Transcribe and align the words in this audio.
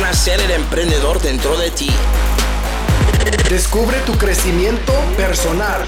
Nacer 0.00 0.40
el 0.40 0.50
emprendedor 0.50 1.22
dentro 1.22 1.56
de 1.56 1.70
ti. 1.70 1.88
Descubre 3.48 3.96
tu 4.00 4.18
crecimiento 4.18 4.92
personal. 5.16 5.84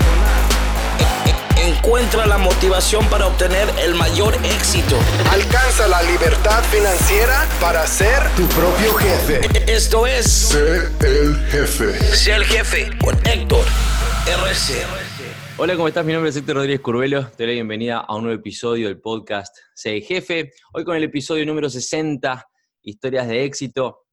Encuentra 1.57 2.25
la 2.25 2.39
motivación 2.39 3.05
para 3.07 3.27
obtener 3.27 3.69
el 3.81 3.97
mayor 3.97 4.37
éxito. 4.45 4.97
Alcanza 5.33 5.89
la 5.89 6.03
libertad 6.05 6.63
financiera 6.71 7.49
para 7.61 7.84
ser 7.89 8.23
tu 8.37 8.46
propio 8.46 8.95
jefe. 8.95 9.41
Esto 9.66 10.07
es 10.07 10.25
Sé 10.25 10.88
el 11.00 11.36
jefe. 11.50 11.98
Sé 12.14 12.32
el 12.32 12.45
jefe 12.45 12.96
con 12.98 13.16
Héctor 13.27 13.64
RC. 14.25 14.84
Hola, 15.57 15.75
¿cómo 15.75 15.88
estás? 15.88 16.04
Mi 16.04 16.12
nombre 16.12 16.30
es 16.30 16.36
Héctor 16.36 16.57
Rodríguez 16.57 16.80
Curvelo. 16.80 17.27
Te 17.27 17.43
doy 17.43 17.46
la 17.46 17.52
bienvenida 17.54 17.98
a 17.98 18.14
un 18.14 18.23
nuevo 18.23 18.38
episodio 18.38 18.86
del 18.86 19.00
podcast 19.00 19.57
Sé 19.75 19.96
el 19.96 20.02
Jefe. 20.04 20.52
Hoy 20.75 20.84
con 20.84 20.96
el 20.96 21.02
episodio 21.02 21.45
número 21.45 21.68
60, 21.68 22.46
Historias 22.89 23.27
de 23.27 23.45
éxito. 23.45 24.07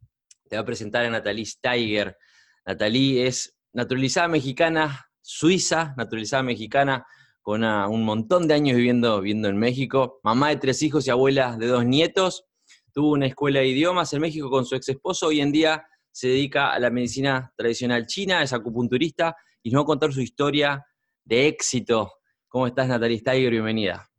Te 0.49 0.55
voy 0.55 0.63
a 0.63 0.65
presentar 0.65 1.05
a 1.05 1.09
Natalie 1.11 1.45
Steiger. 1.45 2.17
Natalie 2.65 3.27
es 3.27 3.55
naturalizada 3.71 4.27
mexicana, 4.27 5.11
suiza, 5.21 5.93
naturalizada 5.95 6.41
mexicana, 6.41 7.05
con 7.43 7.63
un 7.63 8.03
montón 8.03 8.47
de 8.47 8.55
años 8.55 8.75
viviendo, 8.75 9.21
viviendo 9.21 9.47
en 9.47 9.57
México. 9.57 10.19
Mamá 10.23 10.49
de 10.49 10.55
tres 10.55 10.81
hijos 10.81 11.05
y 11.05 11.11
abuela 11.11 11.55
de 11.55 11.67
dos 11.67 11.85
nietos. 11.85 12.45
Tuvo 12.91 13.11
una 13.11 13.27
escuela 13.27 13.59
de 13.59 13.67
idiomas 13.67 14.11
en 14.13 14.21
México 14.21 14.49
con 14.49 14.65
su 14.65 14.73
ex 14.73 14.89
esposo. 14.89 15.27
Hoy 15.27 15.41
en 15.41 15.51
día 15.51 15.85
se 16.11 16.29
dedica 16.29 16.73
a 16.73 16.79
la 16.79 16.89
medicina 16.89 17.53
tradicional 17.55 18.07
china, 18.07 18.41
es 18.41 18.53
acupunturista 18.53 19.35
y 19.61 19.69
nos 19.69 19.81
va 19.81 19.83
a 19.83 19.85
contar 19.85 20.11
su 20.11 20.21
historia 20.21 20.83
de 21.23 21.45
éxito. 21.45 22.11
¿Cómo 22.47 22.65
estás, 22.65 22.87
Natalie 22.87 23.19
Steiger? 23.19 23.51
Bienvenida. 23.51 24.12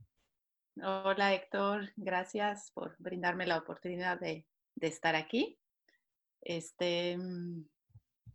Hola 0.82 1.32
Héctor, 1.32 1.92
gracias 1.96 2.72
por 2.74 2.96
brindarme 2.98 3.46
la 3.46 3.58
oportunidad 3.58 4.18
de, 4.18 4.44
de 4.74 4.86
estar 4.86 5.14
aquí. 5.14 5.56
Este, 6.40 7.16
mm, 7.16 7.64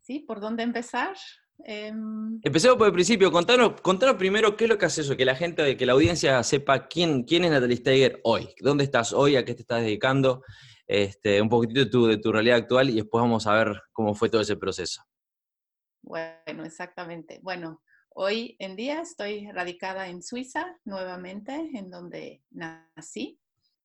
sí, 0.01 0.19
¿por 0.19 0.39
dónde 0.39 0.63
empezar? 0.63 1.17
Em, 1.65 2.39
Empecemos 2.41 2.77
por 2.77 2.87
el 2.87 2.93
principio. 2.93 3.29
Contanos, 3.29 3.81
contanos 3.81 4.15
primero 4.15 4.55
qué 4.55 4.63
es 4.63 4.69
lo 4.69 4.77
que 4.77 4.85
hace 4.85 5.01
eso, 5.01 5.17
que 5.17 5.25
la 5.25 5.35
gente, 5.35 5.75
que 5.75 5.85
la 5.85 5.93
audiencia 5.93 6.41
sepa 6.43 6.87
quién, 6.87 7.23
quién 7.23 7.43
es 7.43 7.51
Natalie 7.51 7.75
Steiger 7.75 8.21
hoy, 8.23 8.53
dónde 8.61 8.85
estás 8.85 9.11
hoy, 9.11 9.35
a 9.35 9.43
qué 9.43 9.53
te 9.53 9.61
estás 9.61 9.81
dedicando, 9.81 10.43
este, 10.87 11.41
un 11.41 11.49
poquitito 11.49 11.81
de 11.81 11.85
tu, 11.87 12.07
de 12.07 12.17
tu 12.17 12.31
realidad 12.31 12.57
actual 12.57 12.89
y 12.89 12.95
después 12.95 13.21
vamos 13.21 13.45
a 13.47 13.53
ver 13.53 13.81
cómo 13.91 14.15
fue 14.15 14.29
todo 14.29 14.41
ese 14.41 14.55
proceso. 14.55 15.03
bueno, 16.01 16.63
exactamente. 16.63 17.39
Bueno, 17.43 17.81
hoy 18.21 18.57
en 18.59 18.75
día 18.75 18.99
estoy 18.99 19.49
radicada 19.49 20.09
en 20.09 20.21
Suiza 20.21 20.77
nuevamente, 20.83 21.53
en 21.73 21.89
donde 21.89 22.43
nací. 22.51 23.39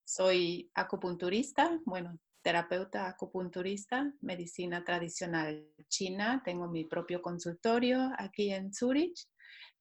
Soy 0.05 0.73
acupunturista, 0.75 1.79
bueno, 1.85 2.19
terapeuta 2.43 3.07
acupunturista, 3.07 4.13
medicina 4.23 4.85
tradicional 4.85 5.65
china. 5.89 6.43
Tengo 6.45 6.67
mi 6.67 6.85
propio 6.85 7.23
consultorio 7.23 8.11
aquí 8.19 8.51
en 8.51 8.75
Zurich 8.75 9.29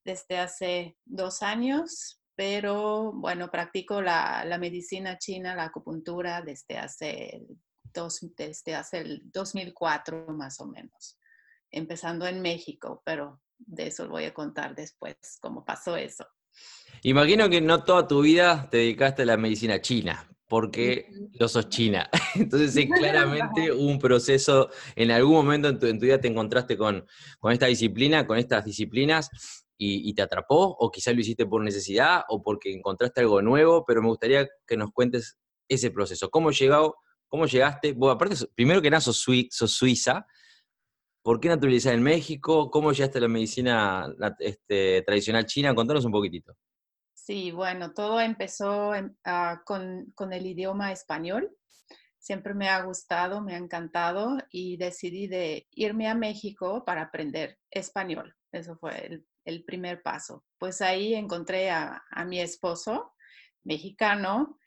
desde 0.04 0.38
hace 0.38 0.96
dos 1.04 1.42
años, 1.42 2.22
pero 2.36 3.12
bueno, 3.12 3.50
practico 3.50 4.00
la, 4.00 4.46
medicina 4.60 5.18
china, 5.18 5.56
la 5.56 5.64
acupuntura 5.64 6.42
desde 6.42 6.78
hace, 6.78 7.44
dos, 7.92 8.20
desde 8.36 8.76
hace 8.76 8.98
el 8.98 9.22
2004 9.32 10.28
más 10.28 10.60
o 10.60 10.66
menos, 10.66 11.18
empezando 11.72 12.24
en 12.28 12.40
México, 12.40 13.02
pero 13.04 13.40
de 13.58 13.86
eso 13.88 14.08
voy 14.08 14.24
a 14.24 14.34
contar 14.34 14.74
después, 14.74 15.16
cómo 15.40 15.64
pasó 15.64 15.96
eso. 15.96 16.26
Imagino 17.02 17.48
que 17.48 17.60
no 17.60 17.84
toda 17.84 18.06
tu 18.06 18.22
vida 18.22 18.68
te 18.70 18.78
dedicaste 18.78 19.22
a 19.22 19.26
la 19.26 19.36
medicina 19.36 19.80
china, 19.80 20.28
porque 20.48 21.08
no 21.38 21.48
sos 21.48 21.68
china. 21.68 22.08
Entonces, 22.34 22.72
sí, 22.74 22.88
claramente 22.90 23.72
un 23.72 23.98
proceso, 23.98 24.70
en 24.96 25.10
algún 25.10 25.34
momento 25.34 25.68
en 25.68 25.78
tu, 25.78 25.86
en 25.86 25.98
tu 25.98 26.06
vida 26.06 26.20
te 26.20 26.28
encontraste 26.28 26.76
con, 26.76 27.06
con 27.40 27.52
esta 27.52 27.66
disciplina, 27.66 28.26
con 28.26 28.38
estas 28.38 28.64
disciplinas, 28.64 29.28
y, 29.76 30.08
y 30.08 30.14
te 30.14 30.22
atrapó, 30.22 30.76
o 30.78 30.90
quizás 30.90 31.14
lo 31.14 31.20
hiciste 31.20 31.46
por 31.46 31.62
necesidad, 31.62 32.22
o 32.28 32.42
porque 32.42 32.72
encontraste 32.72 33.20
algo 33.20 33.42
nuevo, 33.42 33.84
pero 33.84 34.00
me 34.02 34.08
gustaría 34.08 34.48
que 34.66 34.76
nos 34.76 34.92
cuentes 34.92 35.36
ese 35.68 35.90
proceso. 35.90 36.30
¿Cómo, 36.30 36.52
llegado, 36.52 36.94
cómo 37.28 37.46
llegaste? 37.46 37.92
Vos, 37.92 38.14
aparte, 38.14 38.36
primero 38.54 38.80
que 38.80 38.90
nada, 38.90 39.00
sos, 39.00 39.16
sui- 39.16 39.48
sos 39.50 39.72
suiza. 39.72 40.26
¿Por 41.24 41.40
qué 41.40 41.48
naturalizada 41.48 41.94
en 41.94 42.02
México? 42.02 42.70
¿Cómo 42.70 42.92
llegaste 42.92 43.16
a 43.16 43.22
la 43.22 43.28
medicina 43.28 44.06
nat- 44.18 44.36
este, 44.40 45.00
tradicional 45.02 45.46
china? 45.46 45.74
Contanos 45.74 46.04
un 46.04 46.12
poquitito. 46.12 46.54
Sí, 47.14 47.50
bueno, 47.50 47.94
todo 47.94 48.20
empezó 48.20 48.94
en- 48.94 49.16
ah, 49.24 49.62
con, 49.64 50.12
con 50.14 50.34
el 50.34 50.44
idioma 50.46 50.92
español. 50.92 51.50
Siempre 52.18 52.52
me 52.52 52.68
ha 52.68 52.82
gustado, 52.82 53.40
me 53.40 53.54
ha 53.54 53.58
encantado 53.58 54.36
y 54.50 54.76
decidí 54.76 55.26
de 55.26 55.66
irme 55.70 56.08
a 56.08 56.14
México 56.14 56.84
para 56.84 57.00
aprender 57.02 57.58
español. 57.70 58.34
Eso 58.52 58.76
fue 58.76 59.06
el, 59.06 59.26
el 59.46 59.64
primer 59.64 60.02
paso. 60.02 60.44
Pues 60.58 60.82
ahí 60.82 61.14
encontré 61.14 61.70
a, 61.70 62.02
a 62.10 62.24
mi 62.26 62.38
esposo 62.38 63.14
mexicano. 63.64 64.58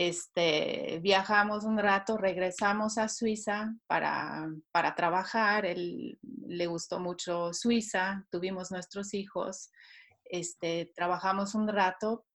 Este, 0.00 1.00
viajamos 1.02 1.64
un 1.64 1.76
rato, 1.76 2.16
regresamos 2.16 2.98
a 2.98 3.08
Suiza 3.08 3.74
para, 3.88 4.48
para 4.70 4.94
trabajar. 4.94 5.66
Él 5.66 6.18
le 6.46 6.66
gustó 6.66 7.00
mucho 7.00 7.52
Suiza, 7.52 8.24
tuvimos 8.30 8.70
nuestros 8.70 9.12
hijos 9.14 9.70
este, 10.28 10.92
trabajamos 10.94 11.54
un 11.54 11.68
rato, 11.68 12.26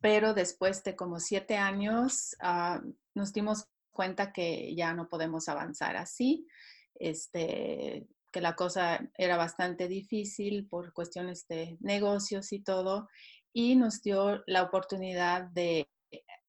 pero 0.00 0.34
después 0.34 0.82
de 0.84 0.96
como 0.96 1.18
siete 1.18 1.56
años 1.56 2.36
ah, 2.40 2.80
nos 3.14 3.32
dimos 3.32 3.66
cuenta 3.90 4.32
que 4.32 4.74
ya 4.74 4.94
no 4.94 5.08
podemos 5.08 5.48
avanzar 5.48 5.96
así, 5.96 6.46
este, 6.94 8.06
que 8.30 8.40
la 8.40 8.54
cosa 8.54 9.00
era 9.16 9.36
bastante 9.36 9.88
difícil 9.88 10.68
por 10.68 10.92
cuestiones 10.92 11.46
de 11.48 11.76
negocios 11.80 12.52
y 12.52 12.60
todo, 12.60 13.08
y 13.52 13.76
nos 13.76 14.00
dio 14.02 14.42
la 14.46 14.62
oportunidad 14.62 15.44
de 15.50 15.88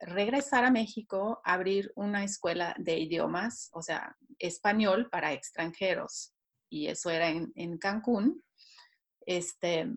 regresar 0.02 0.66
a 0.66 0.72
México, 0.72 1.42
abrir 1.44 1.92
una 1.96 2.24
escuela 2.24 2.76
de 2.78 2.98
idiomas, 3.00 3.70
o 3.74 3.82
sea, 3.82 4.18
español 4.40 5.10
para 5.10 5.34
extranjeros, 5.34 6.34
y 6.70 6.88
eso 6.88 7.10
era 7.10 7.30
en, 7.30 7.52
en 7.56 7.78
Cancún. 7.78 8.44
Este, 9.26 9.88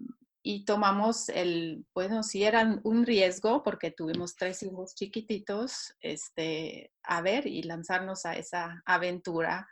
y 0.42 0.66
tomamos 0.66 1.30
el, 1.30 1.86
bueno, 1.94 2.22
sí 2.22 2.44
era 2.44 2.78
un 2.82 3.06
riesgo 3.06 3.62
porque 3.62 3.90
tuvimos 3.90 4.36
tres 4.36 4.62
hijos 4.62 4.94
chiquititos, 4.94 5.96
este, 6.00 6.92
a 7.02 7.22
ver 7.22 7.46
y 7.46 7.62
lanzarnos 7.62 8.26
a 8.26 8.36
esa 8.36 8.82
aventura, 8.84 9.66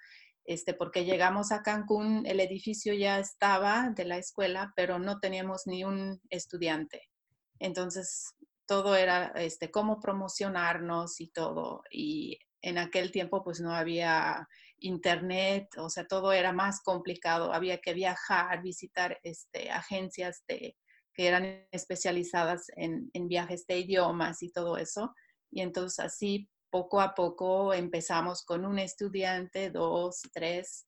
este, 0.44 0.72
porque 0.72 1.04
llegamos 1.04 1.53
a 1.53 1.62
Cancún, 1.62 2.25
el 2.25 2.41
edificio 2.41 2.94
ya 2.94 3.19
estaba 3.19 3.91
de 3.91 4.06
la 4.06 4.16
escuela, 4.16 4.72
pero 4.75 4.98
no 4.98 5.21
teníamos 5.21 5.66
ni 5.66 5.84
un 5.84 6.21
estudiante. 6.31 7.10
Entonces, 7.59 8.34
todo 8.67 8.97
era, 8.97 9.33
este, 9.37 9.71
cómo 9.71 10.00
promocionarnos 10.00 11.21
y 11.21 11.28
todo. 11.28 11.83
Y 11.91 12.39
en 12.62 12.78
aquel 12.78 13.11
tiempo, 13.11 13.43
pues 13.43 13.61
no 13.61 13.75
había 13.75 14.49
internet, 14.78 15.69
o 15.78 15.89
sea, 15.91 16.06
todo 16.06 16.33
era 16.33 16.53
más 16.53 16.81
complicado, 16.83 17.53
había 17.53 17.81
que 17.81 17.95
viajar, 17.95 18.62
visitar 18.62 19.19
este, 19.22 19.71
agencias 19.71 20.43
de, 20.49 20.77
que 21.15 21.27
eran 21.27 21.67
especializadas 21.71 22.67
en, 22.77 23.11
en, 23.12 23.28
viajes 23.28 23.67
de 23.67 23.78
idiomas 23.78 24.43
y 24.43 24.51
todo 24.51 24.77
eso. 24.77 25.15
Y 25.51 25.61
entonces 25.61 25.99
así, 26.01 26.49
poco 26.71 27.01
a 27.01 27.15
poco, 27.15 27.75
empezamos 27.75 28.45
con 28.45 28.65
un 28.65 28.78
estudiante, 28.78 29.71
dos, 29.71 30.22
tres, 30.33 30.87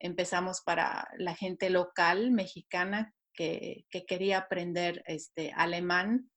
empezamos 0.00 0.62
para 0.62 1.08
la 1.18 1.34
gente 1.34 1.70
local 1.70 2.30
mexicana 2.30 3.14
que, 3.34 3.86
que 3.90 4.06
quería 4.06 4.38
aprender 4.38 5.02
este, 5.06 5.52
alemán, 5.54 6.30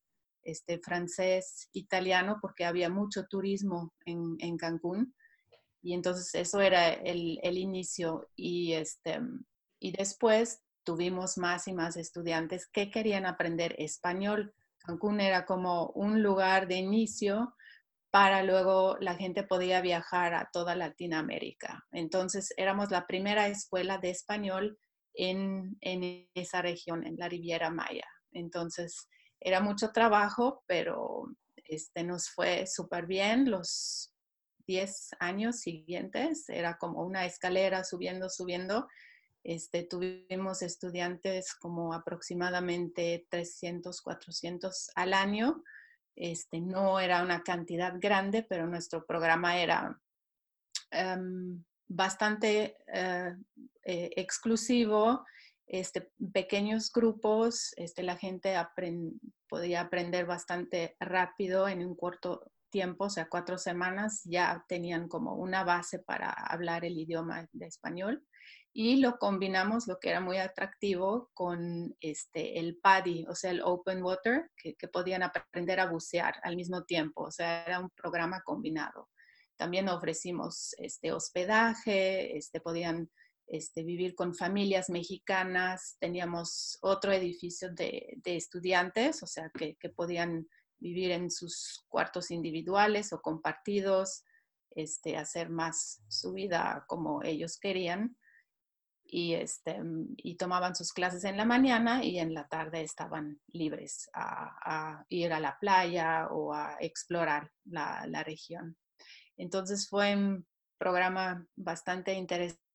este, 0.44 0.80
francés, 0.80 1.70
italiano, 1.74 2.38
porque 2.42 2.66
había 2.66 2.90
mucho 2.90 3.26
turismo 3.28 3.94
en, 4.06 4.58
Cancún. 4.58 5.14
Y 5.82 5.94
entonces 5.94 6.34
eso 6.36 6.60
era 6.62 6.90
el, 6.90 7.58
inicio. 7.58 8.30
Y, 8.36 8.74
este, 8.74 9.20
y 9.80 9.92
después 9.92 10.62
tuvimos 10.84 11.38
más 11.38 11.68
y 11.68 11.74
más 11.74 11.98
estudiantes 11.98 12.68
que 12.68 12.90
querían 12.92 13.26
aprender 13.26 13.76
español. 13.78 14.54
Cancún 14.80 15.20
era 15.20 15.46
como 15.46 15.88
un 15.96 16.24
lugar 16.24 16.68
de 16.68 16.76
inicio 16.76 17.54
para 18.12 18.42
luego 18.44 18.98
la 19.00 19.16
gente 19.16 19.44
podía 19.44 19.82
viajar 19.82 20.34
a 20.34 20.50
toda 20.52 20.76
Latinoamérica. 20.76 21.86
Entonces 21.92 22.54
éramos 22.58 22.90
la 22.90 23.06
primera 23.06 23.48
escuela 23.48 24.00
de 24.00 24.10
español 24.10 24.80
en, 25.14 25.78
en 25.82 26.28
esa 26.34 26.62
región, 26.62 27.06
en 27.06 27.18
la 27.18 27.30
Riviera 27.30 27.70
Maya. 27.70 28.08
Entonces 28.32 29.08
era 29.40 29.62
mucho 29.62 29.92
trabajo, 29.92 30.64
pero 30.68 31.26
este, 31.66 32.04
nos 32.04 32.30
fue 32.30 32.68
súper 32.68 33.06
bien. 33.06 33.50
Los 33.50 34.14
10 34.68 35.16
años 35.20 35.60
siguientes 35.60 36.50
era 36.50 36.78
como 36.78 37.04
una 37.04 37.26
escalera 37.26 37.84
subiendo, 37.84 38.30
subiendo. 38.30 38.88
Este, 39.44 39.84
tuvimos 39.84 40.62
estudiantes 40.62 41.56
como 41.56 41.94
aproximadamente 41.94 43.26
300, 43.30 44.02
400 44.02 44.92
al 44.96 45.14
año. 45.14 45.64
Este, 46.16 46.60
no 46.60 47.00
era 47.00 47.24
una 47.24 47.44
cantidad 47.44 47.94
grande, 47.98 48.44
pero 48.44 48.68
nuestro 48.68 49.06
programa 49.06 49.58
era 49.58 49.98
em, 50.92 51.64
bastante 51.88 52.76
eh, 52.94 53.36
eh, 53.84 54.12
exclusivo, 54.18 55.26
este, 55.70 56.12
pequeños 56.34 56.92
grupos, 56.92 57.74
este, 57.78 58.04
la 58.04 58.18
gente 58.18 58.56
podía 59.48 59.82
aprender 59.82 60.26
bastante 60.26 60.98
rápido 61.00 61.68
en 61.68 61.86
un 61.86 61.96
corto 61.96 62.52
tiempo, 62.70 63.06
o 63.06 63.10
sea, 63.10 63.30
cuatro 63.30 63.58
semanas, 63.58 64.22
ya 64.26 64.66
tenían 64.68 65.08
como 65.08 65.36
una 65.36 65.64
base 65.64 66.00
para 66.00 66.32
hablar 66.32 66.86
el 66.86 66.98
idioma 66.98 67.48
de 67.54 67.68
español 67.68 68.24
y 68.74 68.98
lo 68.98 69.18
combinamos, 69.18 69.88
lo 69.88 70.00
que 70.00 70.10
era 70.10 70.22
muy 70.22 70.38
atractivo, 70.38 71.30
con 71.34 71.96
este, 72.02 72.60
el 72.60 72.78
PADI, 72.78 73.26
o 73.28 73.36
sea, 73.36 73.52
el 73.52 73.62
Open 73.64 74.04
Water, 74.04 74.52
que, 74.56 74.76
podían 74.88 75.24
aprender 75.24 75.80
a 75.80 75.90
bucear 75.90 76.36
al 76.44 76.56
mismo 76.56 76.84
tiempo, 76.84 77.24
o 77.24 77.32
sea, 77.32 77.64
era 77.64 77.80
un 77.80 77.90
programa 77.90 78.42
combinado. 78.44 79.10
También 79.58 79.90
ofrecimos 79.90 80.74
este, 80.78 81.12
hospedaje, 81.12 82.38
este, 82.38 82.62
podían 82.62 83.10
este, 83.50 83.84
vivir 83.84 84.14
con 84.14 84.36
familias 84.36 84.90
mexicanas, 84.90 85.98
teníamos 86.00 86.78
otro 86.82 87.12
edificio 87.12 87.74
de, 87.74 88.22
estudiantes, 88.24 89.24
o 89.24 89.28
sea, 89.28 89.52
que, 89.58 89.76
podían 89.90 90.48
vivir 90.78 91.12
en 91.12 91.32
sus 91.32 91.84
cuartos 91.88 92.30
individuales 92.30 93.12
o 93.12 93.22
compartidos, 93.22 94.24
este, 94.70 95.18
hacer 95.18 95.50
más 95.50 96.04
su 96.08 96.34
vida 96.34 96.86
como 96.88 97.24
ellos 97.24 97.58
querían 97.60 98.16
y, 99.04 99.34
este, 99.34 99.82
tomaban 100.38 100.76
sus 100.76 100.94
clases 100.94 101.24
en 101.24 101.36
la 101.36 101.46
mañana 101.46 102.04
y 102.04 102.20
en 102.20 102.36
la 102.36 102.48
tarde 102.48 102.84
estaban 102.84 103.42
libres 103.48 104.12
a, 104.14 105.04
ir 105.10 105.34
a 105.34 105.40
la 105.40 105.58
playa 105.60 106.28
o 106.28 106.54
a 106.54 106.78
explorar 106.80 107.52
la, 107.66 108.06
la, 108.06 108.24
región. 108.24 108.78
Entonces 109.38 109.90
fue 109.90 110.16
un 110.16 110.46
programa 110.78 111.48
bastante 111.56 112.14
interesante 112.14 112.69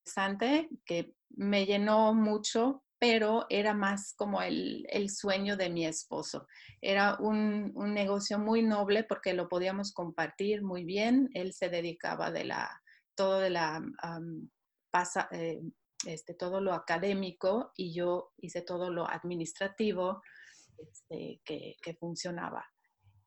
que 0.84 1.14
me 1.30 1.66
llenó 1.66 2.14
mucho, 2.14 2.84
pero 2.98 3.46
era 3.50 3.74
más 3.74 4.14
como 4.14 4.40
el, 4.40 4.86
el 4.88 5.10
sueño 5.10 5.56
de 5.56 5.70
mi 5.70 5.84
esposo. 5.86 6.46
Era 6.80 7.16
un, 7.18 7.72
un, 7.74 7.92
negocio 7.92 8.38
muy 8.38 8.62
noble 8.62 9.04
porque 9.04 9.34
lo 9.34 9.48
podíamos 9.48 9.92
compartir 9.92 10.62
muy 10.62 10.84
bien. 10.84 11.28
Él 11.34 11.52
se 11.52 11.68
dedicaba 11.68 12.30
de 12.30 12.44
la, 12.44 12.82
todo 13.14 13.40
de 13.40 13.50
la... 13.50 13.82
pasa, 14.90 15.28
eh, 15.32 15.60
este, 16.06 16.34
todo 16.34 16.60
lo 16.60 16.72
académico 16.72 17.72
y 17.76 17.94
yo 17.94 18.32
hice 18.38 18.62
todo 18.62 18.90
lo 18.90 19.08
administrativo 19.08 20.22
este, 20.78 21.40
que, 21.44 21.94
funcionaba. 21.98 22.64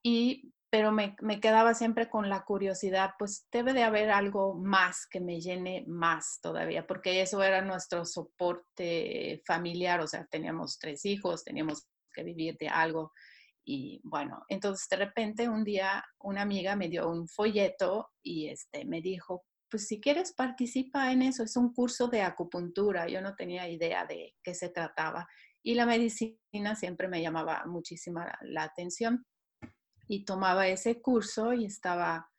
Y, 0.04 0.54
pero 0.70 0.92
me, 0.92 1.16
quedaba 1.40 1.74
siempre 1.74 2.10
con 2.10 2.30
la 2.30 2.44
curiosidad, 2.44 3.12
pues 3.18 3.48
debe 3.52 3.74
de 3.74 3.84
haber 3.84 4.10
algo 4.10 4.56
más 4.56 5.08
que 5.08 5.22
me 5.22 5.40
llene 5.40 5.86
más 5.88 6.40
todavía, 6.42 6.86
porque 6.86 7.22
eso 7.22 7.42
era 7.42 7.62
nuestro 7.62 8.04
soporte 8.04 9.42
familiar, 9.46 10.02
o 10.02 10.08
sea, 10.08 10.26
teníamos 10.26 10.78
tres 10.78 11.06
hijos, 11.06 11.46
teníamos 11.46 11.88
que 12.14 12.24
vivir 12.24 12.58
de 12.58 12.68
algo. 12.68 13.14
Y 13.66 14.02
bueno, 14.04 14.44
entonces 14.50 14.88
de 14.90 14.98
repente 14.98 15.50
un 15.50 15.64
día 15.64 16.04
una 16.20 16.42
amiga 16.42 16.76
me 16.76 16.90
dio 16.90 17.10
un 17.10 17.28
folleto 17.28 18.10
y 18.22 18.48
este, 18.50 18.86
me 18.86 19.02
dijo, 19.02 19.44
pues 19.70 19.88
si 19.88 20.00
quieres 20.00 20.34
participa 20.34 21.12
en 21.12 21.22
eso, 21.22 21.44
es 21.44 21.56
un 21.58 21.74
curso 21.74 22.08
de 22.08 22.22
acupuntura, 22.22 23.08
yo 23.08 23.22
no 23.22 23.36
tenía 23.36 23.70
idea 23.70 24.06
de 24.06 24.36
qué 24.44 24.54
se 24.54 24.70
trataba 24.70 25.28
y 25.64 25.76
la 25.76 25.86
medicina 25.86 26.76
siempre 26.76 27.08
me 27.08 27.22
llamaba 27.22 27.66
muchísima 27.66 28.38
la 28.42 28.64
atención 28.64 29.26
y 30.08 30.26
tomaba 30.26 30.68
ese 30.68 31.02
curso 31.02 31.54
y 31.54 31.66
estaba 31.66 32.30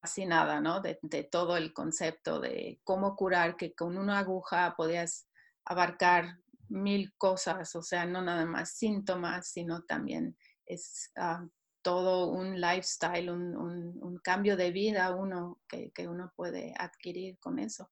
fascinada, 0.00 0.60
¿no? 0.60 0.80
De, 0.80 0.98
todo 1.30 1.56
el 1.56 1.72
concepto 1.72 2.40
de 2.40 2.80
cómo 2.84 3.16
curar, 3.16 3.56
que 3.56 3.74
con 3.74 3.96
una 3.96 4.18
aguja 4.18 4.74
podías 4.76 5.28
abarcar 5.64 6.38
mil 6.68 7.14
cosas, 7.16 7.74
o 7.76 7.82
sea, 7.82 8.04
no 8.04 8.22
nada 8.22 8.44
más 8.44 8.72
síntomas, 8.72 9.48
sino 9.48 9.82
también 9.82 10.36
es 10.66 11.10
ah, 11.16 11.46
todo 11.82 12.26
un 12.28 12.60
lifestyle, 12.60 13.30
un, 13.30 14.20
cambio 14.22 14.56
de 14.56 14.72
vida 14.72 15.14
uno 15.14 15.60
que, 15.68 16.08
uno 16.08 16.32
puede 16.36 16.74
adquirir 16.78 17.38
con 17.38 17.58
eso. 17.58 17.90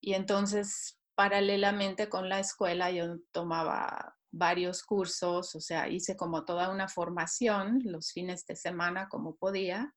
Y 0.00 0.14
entonces, 0.14 0.98
paralelamente 1.14 2.08
con 2.08 2.28
la 2.28 2.40
escuela, 2.40 2.90
yo 2.90 3.18
tomaba 3.32 4.15
varios 4.36 4.82
cursos, 4.82 5.54
o 5.54 5.60
sea, 5.60 5.88
hice 5.88 6.16
como 6.16 6.44
toda 6.44 6.70
una 6.70 6.88
formación 6.88 7.80
los 7.84 8.12
fines 8.12 8.44
de 8.46 8.56
semana 8.56 9.08
como 9.08 9.36
podía 9.36 9.94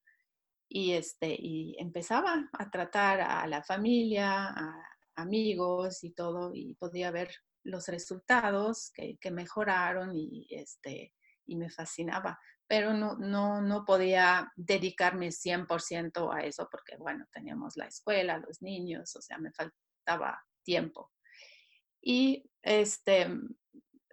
y, 0.67 0.93
este, 0.93 1.35
y 1.37 1.75
empezaba 1.79 2.49
a 2.53 2.69
tratar 2.69 3.21
a 3.21 3.47
la 3.47 3.63
familia, 3.63 4.47
a 4.47 4.83
amigos 5.15 6.03
y 6.03 6.11
todo, 6.11 6.51
y 6.53 6.75
podía 6.75 7.11
ver 7.11 7.31
los 7.63 7.87
resultados 7.87 8.91
que, 8.93 9.17
mejoraron 9.31 10.15
y, 10.15 10.47
este, 10.49 11.13
y 11.45 11.55
me 11.55 11.69
fascinaba 11.69 12.39
pero 12.69 12.93
no, 12.93 13.17
no, 13.17 13.63
no 13.63 13.83
podía 13.83 14.53
dedicarme 14.55 15.31
100% 15.31 16.31
a 16.31 16.43
eso 16.43 16.69
porque, 16.71 16.97
bueno, 16.97 17.25
teníamos 17.33 17.75
la 17.77 17.87
escuela, 17.87 18.37
los 18.37 18.61
niños, 18.61 19.15
o 19.15 19.21
sea, 19.23 19.39
me 19.39 19.51
faltaba 19.51 20.39
tiempo. 20.63 21.11
Y 21.99 22.47
este, 22.61 23.27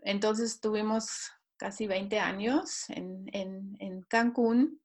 entonces 0.07 0.61
tuvimos 0.61 1.31
casi 1.59 1.87
20 1.87 2.19
años 2.19 2.89
en, 2.91 3.29
en, 3.33 3.77
en 3.81 4.03
Cancún 4.03 4.81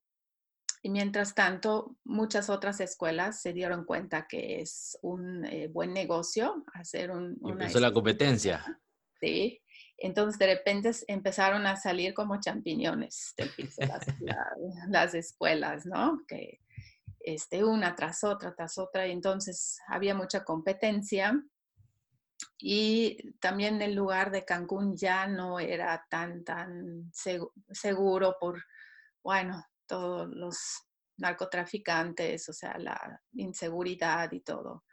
y 0.83 0.89
mientras 0.89 1.35
tanto, 1.35 1.95
muchas 2.03 2.49
otras 2.49 2.79
escuelas 2.79 3.41
se 3.41 3.53
dieron 3.53 3.85
cuenta 3.85 4.25
que 4.27 4.61
es 4.61 4.97
un 5.03 5.45
eh, 5.45 5.67
buen 5.67 5.93
negocio 5.93 6.65
hacer 6.73 7.11
un... 7.11 7.37
empezó 7.45 7.79
la 7.79 7.91
competencia. 7.91 8.65
Sí, 9.19 9.61
entonces 9.97 10.39
de 10.39 10.47
repente 10.47 10.91
empezaron 11.07 11.67
a 11.67 11.75
salir 11.75 12.15
como 12.15 12.39
champiñones 12.39 13.35
del 13.37 13.51
piso 13.51 13.81
las, 14.89 15.13
escuelas, 15.13 15.85
¿no? 15.85 16.23
Que 16.27 16.59
este, 17.19 17.63
una 17.63 17.95
tras 17.95 18.23
otra, 18.23 18.55
tras 18.55 18.79
otra, 18.79 19.05
y 19.05 19.11
entonces 19.11 19.77
había 19.87 20.15
mucha 20.15 20.43
competencia. 20.43 21.39
Y 22.57 23.31
también 23.39 23.81
el 23.81 23.93
lugar 23.93 24.31
de 24.31 24.45
Cancún 24.45 24.95
ya 24.95 25.27
no 25.27 25.59
era 25.59 26.05
tan, 26.09 26.43
tan 26.43 27.11
seguro 27.71 28.35
por, 28.39 28.63
bueno, 29.23 29.65
todos 29.87 30.29
los 30.29 30.57
narcotraficantes, 31.17 32.49
o 32.49 32.53
sea, 32.53 32.77
la 32.77 33.21
inseguridad 33.33 34.31
y 34.31 34.41
todo. 34.41 34.83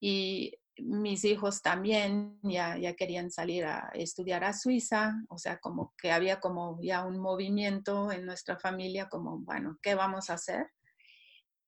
Y 0.00 0.54
mis 0.78 1.24
hijos 1.24 1.62
también 1.62 2.38
ya, 2.42 2.76
ya 2.78 2.94
querían 2.94 3.30
salir 3.30 3.64
a 3.64 3.90
estudiar 3.94 4.44
a 4.44 4.52
Suiza, 4.52 5.14
o 5.28 5.38
sea, 5.38 5.58
como 5.58 5.94
que 5.98 6.12
había 6.12 6.40
como 6.40 6.78
ya 6.82 7.04
un 7.04 7.18
movimiento 7.18 8.10
en 8.10 8.24
nuestra 8.26 8.58
familia, 8.58 9.08
como, 9.08 9.38
bueno, 9.38 9.78
¿qué 9.82 9.94
vamos 9.94 10.30
a 10.30 10.34
hacer? 10.34 10.70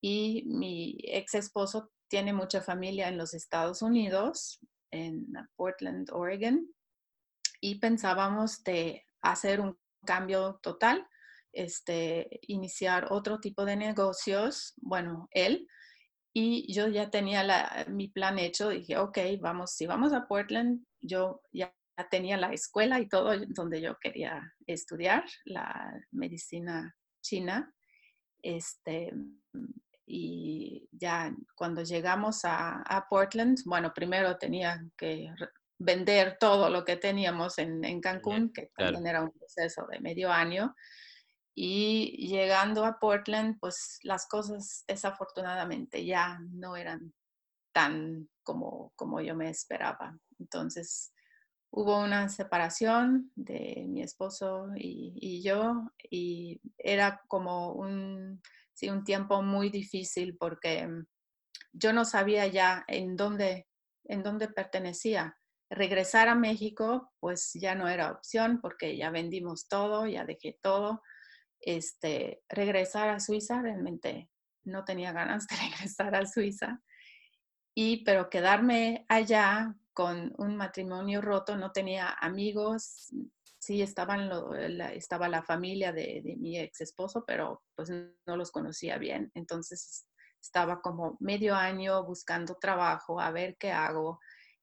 Y 0.00 0.44
mi 0.46 0.98
ex 1.02 1.34
esposo 1.34 1.90
tiene 2.08 2.32
mucha 2.32 2.60
familia 2.60 3.08
en 3.08 3.18
los 3.18 3.34
Estados 3.34 3.82
Unidos, 3.82 4.58
en 4.94 5.26
Portland, 5.56 6.08
Oregon, 6.12 6.68
y 7.60 7.78
pensábamos 7.78 8.62
de 8.62 9.04
hacer 9.22 9.60
un 9.60 9.78
cambio 10.04 10.58
total, 10.62 11.06
este, 11.52 12.40
iniciar 12.42 13.08
otro 13.10 13.40
tipo 13.40 13.64
de 13.64 13.76
negocios, 13.76 14.74
bueno, 14.76 15.28
él, 15.30 15.66
y 16.36 16.72
yo 16.72 16.88
ya 16.88 17.10
tenía 17.10 17.86
mi 17.88 18.08
plan 18.08 18.38
hecho, 18.38 18.70
dije, 18.70 18.98
ok, 18.98 19.18
vamos, 19.40 19.72
si 19.72 19.86
vamos 19.86 20.12
a 20.12 20.26
Portland, 20.26 20.84
yo 21.00 21.40
ya 21.52 21.72
tenía 22.10 22.36
la 22.36 22.52
escuela 22.52 22.98
y 23.00 23.08
todo 23.08 23.34
donde 23.48 23.80
yo 23.80 23.96
quería 24.00 24.52
estudiar, 24.66 25.24
la 25.44 25.92
medicina 26.10 26.94
china. 27.22 27.72
Este, 28.42 29.12
y 30.06 30.88
ya 30.92 31.34
cuando 31.54 31.82
llegamos 31.82 32.40
a, 32.44 33.06
Portland, 33.08 33.58
bueno, 33.64 33.92
primero 33.94 34.36
tenía 34.36 34.84
que 34.96 35.32
vender 35.78 36.36
todo 36.38 36.70
lo 36.70 36.84
que 36.84 36.96
teníamos 36.96 37.58
en, 37.58 38.00
Cancún, 38.00 38.52
que 38.52 38.70
también 38.76 39.06
era 39.06 39.22
un 39.22 39.32
proceso 39.32 39.86
de 39.90 40.00
medio 40.00 40.30
año. 40.30 40.74
Y 41.56 42.26
llegando 42.28 42.84
a 42.84 42.98
Portland, 42.98 43.58
pues 43.60 43.98
las 44.02 44.26
cosas 44.26 44.84
desafortunadamente 44.88 46.04
ya 46.04 46.38
no 46.50 46.76
eran 46.76 47.14
tan 47.72 48.28
como, 48.42 48.92
como 48.96 49.20
yo 49.20 49.34
me 49.34 49.48
esperaba. 49.48 50.18
Entonces 50.38 51.14
hubo 51.70 52.00
una 52.00 52.28
separación 52.28 53.32
de 53.34 53.84
mi 53.88 54.02
esposo 54.02 54.68
y, 54.76 55.42
yo 55.42 55.90
y 56.08 56.60
era 56.78 57.20
como 57.26 57.72
un, 57.72 58.40
sí, 58.74 58.90
un 58.90 59.04
tiempo 59.04 59.42
muy 59.42 59.70
difícil 59.70 60.36
porque 60.36 60.88
yo 61.72 61.92
no 61.92 62.04
sabía 62.04 62.46
ya 62.46 62.84
en 62.86 63.16
dónde, 63.16 63.66
en 64.04 64.22
dónde 64.22 64.48
pertenecía. 64.48 65.36
Regresar 65.70 66.28
a 66.28 66.34
México 66.34 67.12
pues 67.20 67.52
ya 67.54 67.74
no 67.74 67.88
era 67.88 68.12
opción 68.12 68.60
porque 68.60 68.96
ya 68.96 69.10
vendimos 69.10 69.66
todo, 69.68 70.06
ya 70.06 70.24
dejé 70.24 70.58
todo 70.60 71.02
este, 71.64 72.42
regresar 72.48 73.08
a 73.08 73.20
Suiza, 73.20 73.62
realmente 73.62 74.30
no 74.64 74.84
tenía 74.84 75.12
ganas 75.12 75.46
de 75.46 75.56
regresar 75.70 76.14
a 76.14 76.26
Suiza. 76.26 76.82
y 77.74 78.04
pero 78.04 78.30
quedarme 78.30 79.04
allá 79.08 79.74
con 79.92 80.34
un 80.38 80.56
matrimonio 80.56 81.20
roto, 81.20 81.56
no 81.56 81.72
tenía 81.72 82.08
amigos, 82.20 83.10
sí 83.64 83.80
estaban 83.80 84.28
la, 84.28 84.92
estaba 84.92 85.28
la 85.28 85.42
familia 85.42 85.92
de, 85.92 86.20
de, 86.22 86.36
mi 86.36 86.58
ex 86.58 86.82
esposo, 86.82 87.24
pero 87.26 87.62
pues 87.74 87.90
no 87.90 88.36
los 88.36 88.50
conocía 88.50 88.98
bien. 88.98 89.30
Entonces 89.34 90.06
estaba 90.40 90.80
como 90.82 91.16
medio 91.20 91.54
año 91.54 92.04
buscando 92.04 92.56
trabajo, 92.60 93.18
a 93.20 93.30
ver 93.30 93.56
qué 93.58 93.72
hago. 93.72 94.20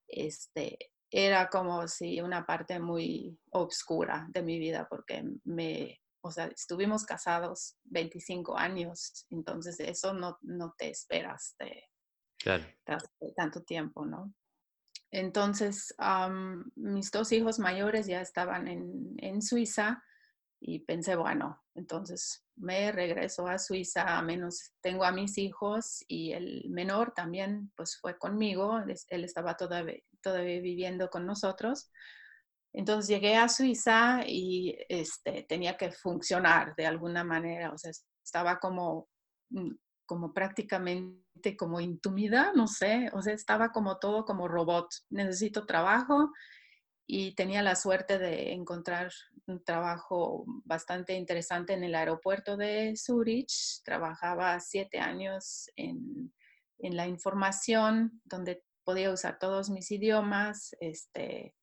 Este, 0.07 0.77
era 1.09 1.49
como 1.49 1.87
si 1.87 2.21
una 2.21 2.45
parte 2.45 2.79
muy 2.79 3.39
oscura 3.51 4.27
de 4.29 4.43
mi 4.43 4.59
vida 4.59 4.87
porque 4.87 5.23
me, 5.45 5.99
o 6.23 6.31
sea, 6.31 6.45
estuvimos 6.45 7.03
casados 7.03 7.77
25 7.85 8.55
años, 8.55 9.25
entonces 9.29 9.79
eso 9.79 10.13
no, 10.13 10.37
no 10.41 10.75
te 10.77 10.89
esperas 10.89 11.55
de, 11.59 11.85
claro. 12.37 12.65
tanto 13.35 13.63
tiempo, 13.63 14.05
¿no? 14.05 14.31
Entonces, 15.11 15.93
mis 16.75 17.11
dos 17.11 17.31
hijos 17.33 17.59
mayores 17.59 18.07
ya 18.07 18.21
estaban 18.21 18.67
en, 18.67 19.41
Suiza 19.41 20.03
y 20.61 20.79
pensé, 20.79 21.15
bueno, 21.15 21.61
entonces 21.75 22.45
me 22.55 22.91
regreso 22.91 23.47
a 23.47 23.57
Suiza, 23.57 24.17
a 24.17 24.21
menos 24.21 24.71
tengo 24.81 25.03
a 25.03 25.11
mis 25.11 25.37
hijos 25.37 26.05
y 26.07 26.31
el 26.31 26.69
menor 26.69 27.13
también 27.13 27.71
pues 27.75 27.97
fue 27.99 28.17
conmigo, 28.17 28.79
él 29.09 29.23
estaba 29.23 29.57
todavía, 29.57 29.99
todavía 30.21 30.61
viviendo 30.61 31.09
con 31.09 31.25
nosotros. 31.25 31.89
Entonces 32.73 33.09
llegué 33.09 33.35
a 33.35 33.49
Suiza 33.49 34.21
y 34.25 34.77
este, 34.87 35.43
tenía 35.43 35.75
que 35.75 35.91
funcionar 35.91 36.73
de 36.75 36.85
alguna 36.85 37.23
manera, 37.23 37.71
o 37.73 37.77
sea, 37.77 37.91
estaba 38.23 38.59
como, 38.59 39.09
mm, 39.49 39.71
como 40.11 40.33
prácticamente 40.33 41.55
como 41.55 41.79
intumida, 41.79 42.51
no 42.53 42.67
sé, 42.67 43.09
o 43.13 43.21
sea, 43.21 43.33
estaba 43.33 43.71
como 43.71 43.97
todo 43.97 44.25
como 44.25 44.49
robot, 44.49 44.89
necesito 45.09 45.65
trabajo 45.65 46.33
y 47.07 47.33
tenía 47.33 47.61
la 47.61 47.77
suerte 47.77 48.19
de 48.19 48.51
encontrar 48.51 49.09
un 49.47 49.63
trabajo 49.63 50.43
bastante 50.65 51.13
interesante 51.13 51.71
en 51.71 51.85
el 51.85 51.95
aeropuerto 51.95 52.57
de 52.57 52.93
Zurich, 52.97 53.81
trabajaba 53.85 54.59
siete 54.59 54.99
años 54.99 55.69
en, 55.77 56.33
en 56.79 56.97
la 56.97 57.07
información, 57.07 58.21
donde 58.25 58.65
podía 58.83 59.13
usar 59.13 59.39
todos 59.39 59.69
mis 59.69 59.91
idiomas, 59.91 60.75
este, 60.81 61.55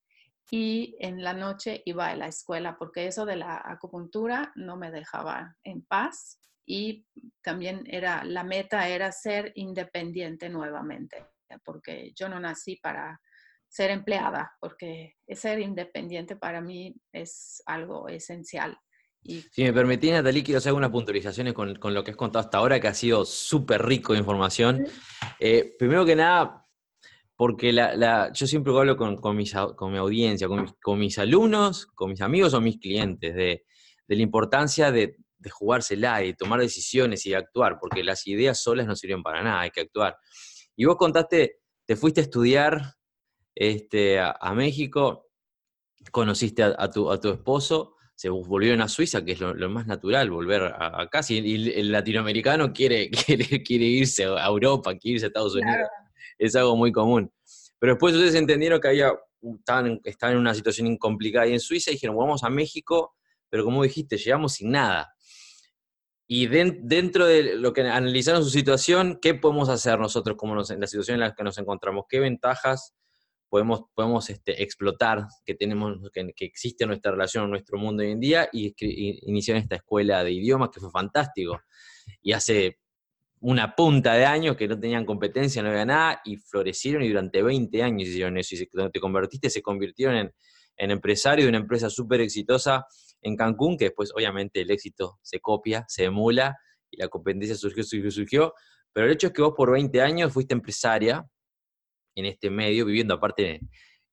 y 0.50 0.96
en 1.00 1.22
la 1.22 1.34
noche 1.34 1.82
iba 1.84 2.06
a 2.06 2.16
la 2.16 2.28
escuela 2.28 2.78
porque 2.78 3.08
eso 3.08 3.26
de 3.26 3.36
la 3.36 3.60
acupuntura 3.62 4.52
no 4.54 4.78
me 4.78 4.90
dejaba 4.90 5.54
en 5.64 5.82
paz 5.82 6.40
y 6.70 7.06
también 7.42 7.82
era 7.86 8.22
la 8.24 8.44
meta 8.44 8.88
era 8.88 9.10
ser 9.10 9.52
independiente 9.54 10.50
nuevamente 10.50 11.26
porque 11.64 12.12
yo 12.14 12.28
no 12.28 12.38
nací 12.38 12.76
para 12.76 13.20
ser 13.66 13.90
empleada 13.90 14.52
porque 14.60 15.14
ser 15.30 15.60
independiente 15.60 16.36
para 16.36 16.60
mí 16.60 16.94
es 17.12 17.62
algo 17.66 18.08
esencial. 18.08 18.78
Y... 19.22 19.40
Si 19.50 19.62
me 19.62 19.72
permitís, 19.72 20.12
Natalie, 20.12 20.44
quiero 20.44 20.58
hacer 20.58 20.72
unas 20.74 20.90
puntualizaciones 20.90 21.54
con, 21.54 21.74
con, 21.76 21.92
lo 21.92 22.04
que 22.04 22.12
has 22.12 22.16
contado 22.16 22.44
hasta 22.44 22.58
ahora, 22.58 22.78
que 22.80 22.88
ha 22.88 22.94
sido 22.94 23.24
súper 23.24 23.84
rico 23.84 24.12
de 24.12 24.20
información. 24.20 24.86
Eh, 25.40 25.74
primero 25.76 26.04
que 26.04 26.14
nada, 26.14 26.68
porque 27.38 27.72
la, 27.72 28.32
yo 28.32 28.46
siempre 28.46 28.72
hablo 28.76 28.96
con, 28.96 29.16
con, 29.16 29.36
mi 29.36 29.46
audiencia, 29.98 30.48
con 30.48 30.98
mis, 30.98 31.18
alumnos, 31.18 31.86
con 31.86 32.10
mis 32.10 32.20
amigos 32.20 32.52
o 32.52 32.60
mis 32.60 32.78
clientes, 32.78 33.34
de, 33.34 33.64
la 34.08 34.22
importancia 34.22 34.90
de, 34.90 35.16
jugársela 35.50 36.24
y 36.24 36.34
tomar 36.34 36.60
decisiones 36.60 37.24
y 37.26 37.34
actuar, 37.34 37.78
porque 37.80 38.02
las 38.02 38.26
ideas 38.26 38.62
solas 38.62 38.86
no 38.86 38.96
sirven 38.96 39.22
para 39.22 39.42
nada, 39.42 39.60
hay 39.60 39.70
que 39.70 39.82
actuar. 39.82 40.16
Y 40.76 40.84
vos 40.84 40.96
contaste, 40.96 41.60
te 41.86 41.96
fuiste 41.96 42.20
a 42.20 42.24
estudiar 42.24 42.94
este, 43.54 44.20
a, 44.20 44.52
México, 44.54 45.28
conociste 46.10 46.62
a, 46.62 46.90
tu, 46.90 47.10
a 47.10 47.20
tu 47.20 47.30
esposo, 47.30 47.94
se 48.14 48.28
volvieron 48.28 48.80
a 48.80 48.88
Suiza, 48.88 49.24
que 49.24 49.32
es 49.32 49.40
lo, 49.40 49.54
más 49.68 49.86
natural, 49.86 50.30
volver 50.30 50.74
acá. 50.76 51.22
Si 51.22 51.38
el, 51.38 51.92
latinoamericano 51.92 52.72
quiere, 52.72 53.10
quiere, 53.26 53.62
quiere 53.62 53.84
irse 53.84 54.24
a 54.24 54.46
Europa, 54.46 54.96
quiere 54.96 55.14
irse 55.14 55.26
a 55.26 55.28
Estados 55.28 55.54
Unidos 55.54 55.88
es 56.38 56.54
algo 56.56 56.76
muy 56.76 56.92
común. 56.92 57.30
Pero 57.78 57.94
después 57.94 58.14
ustedes 58.14 58.34
entendieron 58.34 58.80
que 58.80 58.88
había, 58.88 59.12
estaban, 59.58 60.00
estaban 60.04 60.34
en 60.34 60.40
una 60.40 60.54
situación 60.54 60.96
complicada 60.96 61.44
ahí 61.44 61.52
en 61.52 61.60
Suiza 61.60 61.90
y 61.90 61.94
dijeron, 61.94 62.16
vamos 62.16 62.44
a 62.44 62.50
México, 62.50 63.14
pero 63.50 63.64
como 63.64 63.82
dijiste, 63.82 64.16
llegamos 64.16 64.54
sin 64.54 64.70
nada. 64.70 65.12
Y 66.30 66.46
dentro 66.46 67.26
de 67.26 67.56
lo 67.56 67.72
que 67.72 67.80
analizaron 67.80 68.44
su 68.44 68.50
situación, 68.50 69.18
¿qué 69.20 69.32
podemos 69.32 69.70
hacer 69.70 69.98
nosotros 69.98 70.36
como 70.36 70.52
en 70.60 70.80
la 70.80 70.86
situación 70.86 71.14
en 71.14 71.20
la 71.20 71.34
que 71.34 71.42
nos 71.42 71.56
encontramos? 71.56 72.04
¿Qué 72.06 72.20
ventajas 72.20 72.94
podemos, 73.48 73.84
podemos 73.94 74.28
este, 74.28 74.62
explotar 74.62 75.26
que, 75.46 75.54
tenemos, 75.54 75.96
que, 76.12 76.30
que, 76.36 76.44
existe 76.44 76.84
en 76.84 76.88
nuestra 76.88 77.12
relación, 77.12 77.44
en 77.44 77.50
nuestro 77.52 77.78
mundo 77.78 78.02
hoy 78.02 78.10
en 78.10 78.20
día? 78.20 78.46
Y, 78.52 78.74
y 78.78 79.20
iniciaron 79.22 79.62
esta 79.62 79.76
escuela 79.76 80.22
de 80.22 80.32
idiomas 80.32 80.68
que 80.68 80.80
fue 80.80 80.90
fantástico. 80.90 81.62
Y 82.20 82.32
hace 82.32 82.78
una 83.40 83.74
punta 83.74 84.12
de 84.12 84.26
años 84.26 84.54
que 84.54 84.68
no 84.68 84.78
tenían 84.78 85.06
competencia, 85.06 85.62
no 85.62 85.70
había 85.70 85.86
nada, 85.86 86.20
y 86.26 86.36
florecieron 86.36 87.04
y 87.04 87.08
durante 87.08 87.42
20 87.42 87.82
años 87.82 88.06
hicieron 88.06 88.36
eso. 88.36 88.54
Y 88.54 88.66
cuando 88.66 88.90
te 88.90 89.00
convertiste, 89.00 89.48
se 89.48 89.62
convirtieron 89.62 90.14
en, 90.14 90.34
en 90.76 90.90
empresario 90.90 91.46
de 91.46 91.48
una 91.48 91.58
empresa 91.58 91.88
súper 91.88 92.20
exitosa 92.20 92.86
en 93.22 93.36
Cancún, 93.36 93.76
que 93.76 93.86
después 93.86 94.12
obviamente 94.14 94.60
el 94.60 94.70
éxito 94.70 95.18
se 95.22 95.40
copia, 95.40 95.84
se 95.88 96.04
emula, 96.04 96.56
y 96.90 96.96
la 96.98 97.08
competencia 97.08 97.54
surgió, 97.54 97.84
surgió, 97.84 98.10
surgió. 98.10 98.54
Pero 98.92 99.06
el 99.06 99.12
hecho 99.12 99.28
es 99.28 99.32
que 99.32 99.42
vos 99.42 99.54
por 99.56 99.70
20 99.72 100.00
años 100.00 100.32
fuiste 100.32 100.54
empresaria 100.54 101.26
en 102.14 102.24
este 102.24 102.50
medio, 102.50 102.84
viviendo 102.84 103.14
aparte 103.14 103.60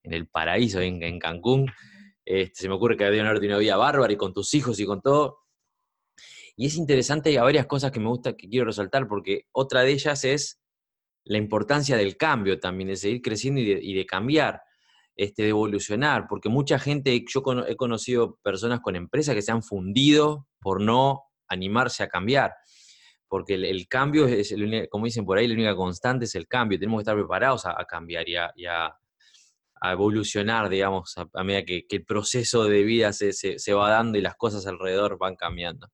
en 0.04 0.14
el 0.14 0.28
paraíso, 0.28 0.82
en, 0.82 1.02
en 1.02 1.20
Cancún. 1.20 1.72
Este, 2.26 2.62
se 2.62 2.68
me 2.68 2.76
ocurre 2.76 2.98
que 2.98 3.06
había 3.06 3.22
una 3.22 3.58
vida 3.58 3.78
bárbara 3.78 4.12
y 4.12 4.18
con 4.18 4.34
tus 4.34 4.54
hijos 4.54 4.80
y 4.80 4.86
con 4.86 5.02
todo. 5.02 5.40
Y 6.58 6.68
es 6.68 6.76
interesante, 6.76 7.30
hay 7.30 7.38
varias 7.38 7.66
cosas 7.66 7.92
que 7.92 8.00
me 8.00 8.08
gusta, 8.08 8.36
que 8.36 8.48
quiero 8.48 8.66
resaltar, 8.66 9.08
porque 9.08 9.46
otra 9.52 9.82
de 9.82 9.92
ellas 9.92 10.24
es 10.24 10.62
la 11.26 11.38
importancia 11.38 11.98
del 11.98 12.18
cambio 12.18 12.60
también, 12.60 12.90
de 12.90 12.96
seguir 12.96 13.22
creciendo 13.22 13.60
y 13.60 13.94
de, 13.94 14.06
cambiar, 14.06 14.62
este, 15.15 15.43
de 15.43 15.50
evolucionar, 15.50 16.27
porque 16.27 16.50
mucha 16.50 16.77
gente, 16.79 17.24
yo 17.27 17.43
he 17.67 17.75
conocido 17.75 18.38
personas 18.43 18.81
con 18.81 18.95
empresas 18.95 19.34
que 19.36 19.41
se 19.41 19.51
han 19.51 19.63
fundido 19.63 20.48
por 20.60 20.81
no 20.81 21.24
animarse 21.48 22.03
a 22.03 22.10
cambiar, 22.10 22.53
porque 23.27 23.55
el, 23.55 23.88
cambio, 23.88 24.27
es 24.27 24.53
como 24.89 25.05
dicen 25.05 25.25
por 25.25 25.38
ahí, 25.38 25.48
la 25.48 25.53
única 25.53 25.75
constante 25.75 26.25
es 26.25 26.36
el 26.36 26.48
cambio, 26.48 26.79
tenemos 26.79 27.00
que 27.00 27.03
estar 27.03 27.15
preparados 27.15 27.65
a, 27.65 27.75
cambiar 27.86 28.27
y 28.27 28.36
a, 28.36 28.95
evolucionar, 29.84 30.67
digamos, 30.69 31.15
a, 31.17 31.43
medida 31.43 31.63
que, 31.63 31.86
el 31.89 32.05
proceso 32.05 32.65
de 32.65 32.84
vida 32.84 33.13
se, 33.13 33.34
se 33.34 33.74
va 33.74 33.89
dando 33.89 34.17
y 34.17 34.22
las 34.22 34.36
cosas 34.36 34.65
alrededor 34.67 35.17
van 35.17 35.36
cambiando. 35.36 35.89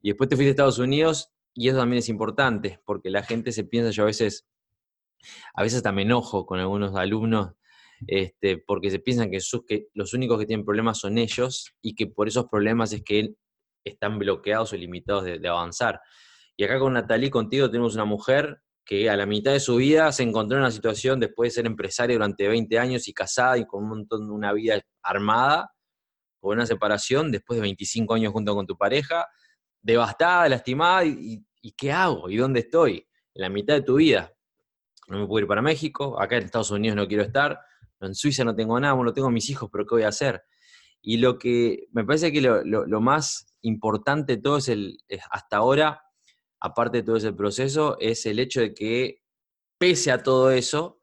Y 0.00 0.10
después 0.10 0.28
te 0.28 0.36
fuiste 0.36 0.50
a 0.50 0.52
Estados 0.52 0.78
Unidos 0.78 1.32
y 1.54 1.68
eso 1.68 1.78
también 1.78 1.98
es 1.98 2.08
importante, 2.08 2.80
porque 2.84 3.10
la 3.10 3.24
gente 3.24 3.50
se 3.50 3.64
piensa, 3.64 3.90
yo 3.90 4.04
a 4.04 4.06
veces, 4.06 4.46
a 5.54 5.62
veces 5.62 5.82
también 5.82 6.08
enojo 6.08 6.46
con 6.46 6.60
algunos 6.60 6.94
alumnos, 6.94 7.54
este, 8.06 8.58
porque 8.58 8.90
se 8.90 8.98
piensan 8.98 9.30
que, 9.30 9.40
los 9.94 10.14
únicos 10.14 10.38
que 10.38 10.46
tienen 10.46 10.64
problemas 10.64 10.98
son 10.98 11.18
ellos 11.18 11.72
y 11.82 11.94
que 11.94 12.06
por 12.06 12.28
esos 12.28 12.46
problemas 12.46 12.92
es 12.92 13.02
que 13.02 13.34
están 13.84 14.18
bloqueados 14.18 14.72
o 14.72 14.76
limitados 14.76 15.24
de, 15.24 15.48
avanzar. 15.48 16.00
Y 16.56 16.64
acá 16.64 16.78
con 16.78 16.92
Natalie, 16.92 17.30
contigo, 17.30 17.70
tenemos 17.70 17.94
una 17.94 18.04
mujer 18.04 18.60
que 18.84 19.10
a 19.10 19.16
la 19.16 19.26
mitad 19.26 19.52
de 19.52 19.60
su 19.60 19.76
vida 19.76 20.10
se 20.12 20.22
encontró 20.22 20.56
en 20.56 20.62
una 20.62 20.70
situación 20.70 21.20
después 21.20 21.52
de 21.52 21.56
ser 21.56 21.66
empresaria 21.66 22.16
durante 22.16 22.48
20 22.48 22.78
años 22.78 23.06
y 23.06 23.12
casada 23.12 23.58
y 23.58 23.66
con 23.66 23.82
un 23.84 23.90
montón 23.90 24.26
de 24.26 24.32
una 24.32 24.52
vida 24.52 24.80
armada, 25.02 25.72
con 26.40 26.56
una 26.56 26.66
separación, 26.66 27.30
después 27.30 27.58
de 27.58 27.62
25 27.62 28.14
años 28.14 28.32
junto 28.32 28.54
con 28.54 28.66
tu 28.66 28.76
pareja, 28.76 29.26
devastada, 29.82 30.48
lastimada, 30.48 31.04
y, 31.04 31.44
¿qué 31.76 31.92
hago? 31.92 32.30
¿Y 32.30 32.36
dónde 32.36 32.60
estoy? 32.60 33.06
En 33.34 33.42
la 33.42 33.48
mitad 33.50 33.74
de 33.74 33.82
tu 33.82 33.96
vida. 33.96 34.32
No 35.08 35.18
me 35.18 35.26
puedo 35.26 35.42
ir 35.42 35.48
para 35.48 35.62
México, 35.62 36.20
acá 36.20 36.36
en 36.36 36.44
Estados 36.44 36.70
Unidos 36.70 36.96
no 36.96 37.06
quiero 37.06 37.22
estar, 37.22 37.60
en 38.00 38.14
Suiza 38.14 38.44
no 38.44 38.54
tengo 38.54 38.78
nada, 38.78 38.94
no 38.94 39.12
tengo 39.12 39.30
mis 39.30 39.50
hijos, 39.50 39.68
pero 39.72 39.86
¿qué 39.86 39.94
voy 39.96 40.02
a 40.04 40.08
hacer? 40.08 40.42
Y 41.00 41.18
lo 41.18 41.38
que 41.38 41.86
me 41.92 42.04
parece 42.04 42.32
que 42.32 42.40
lo, 42.40 43.00
más 43.00 43.54
importante 43.62 44.36
de 44.36 44.42
todo 44.42 44.58
es 44.58 44.68
el, 44.68 44.98
hasta 45.30 45.58
ahora, 45.58 46.02
aparte 46.60 46.98
de 46.98 47.02
todo 47.04 47.16
ese 47.16 47.32
proceso, 47.32 47.96
es 48.00 48.26
el 48.26 48.38
hecho 48.38 48.60
de 48.60 48.74
que 48.74 49.22
pese 49.78 50.10
a 50.10 50.22
todo 50.22 50.50
eso, 50.50 51.00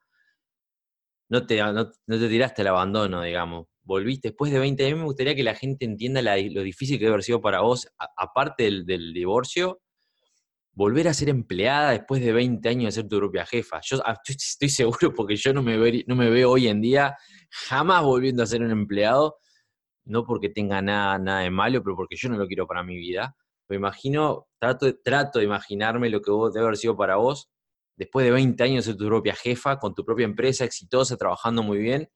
no 1.29 1.45
te, 1.47 1.61
no 1.61 1.91
te 2.07 2.29
tiraste 2.29 2.61
al 2.61 2.67
abandono, 2.67 3.21
digamos 3.21 3.67
volviste 3.85 4.29
después 4.29 4.51
de 4.51 4.59
20 4.59 4.85
años, 4.85 4.99
me 4.99 5.05
gustaría 5.05 5.35
que 5.35 5.43
la 5.43 5.55
gente 5.55 5.85
entienda 5.85 6.21
lo 6.21 6.63
difícil 6.63 6.97
que 6.97 7.05
debe 7.05 7.13
haber 7.13 7.23
sido 7.23 7.41
para 7.41 7.61
vos, 7.61 7.87
aparte 8.17 8.63
del, 8.63 9.13
divorcio, 9.13 9.81
volver 10.75 11.07
a 11.07 11.13
ser 11.13 11.29
empleada 11.29 11.91
después 11.91 12.21
de 12.21 12.33
20 12.33 12.67
años 12.67 12.85
de 12.85 13.01
ser 13.01 13.09
tu 13.09 13.17
propia 13.17 13.45
jefa. 13.45 13.79
Yo, 13.81 14.01
ah, 14.05 14.21
estoy 14.27 14.69
seguro 14.69 15.13
porque 15.15 15.35
yo 15.37 15.53
no 15.53 15.63
me, 15.63 16.03
no 16.05 16.15
me 16.15 16.29
veo 16.29 16.51
hoy 16.51 16.67
en 16.67 16.81
día 16.81 17.17
jamás 17.49 18.03
volviendo 18.03 18.43
a 18.43 18.45
ser 18.45 18.61
un 18.61 18.71
empleado, 18.71 19.37
no 20.05 20.25
porque 20.25 20.49
tenga 20.49 20.81
nada, 20.81 21.17
nada 21.17 21.39
de 21.39 21.49
malo, 21.49 21.81
pero 21.81 21.95
porque 21.95 22.15
yo 22.17 22.29
no 22.29 22.37
lo 22.37 22.45
quiero 22.47 22.67
para 22.67 22.83
mi 22.83 22.97
vida. 22.97 23.35
Me 23.69 23.77
imagino, 23.77 24.47
trato, 24.59 24.93
trato 25.03 25.39
de 25.39 25.45
imaginarme 25.45 26.09
lo 26.09 26.21
que 26.21 26.29
vos 26.29 26.53
debe 26.53 26.65
haber 26.67 26.77
sido 26.77 26.95
para 26.95 27.15
vos 27.15 27.49
después 27.97 28.25
de 28.25 28.31
20 28.31 28.61
años 28.61 28.85
de 28.85 28.91
ser 28.91 28.97
tu 28.97 29.07
propia 29.07 29.33
jefa, 29.33 29.79
con 29.79 29.95
tu 29.95 30.03
propia 30.03 30.25
empresa 30.25 30.65
exitosa, 30.65 31.15
trabajando 31.15 31.63
muy 31.63 31.79
bien, 31.79 32.09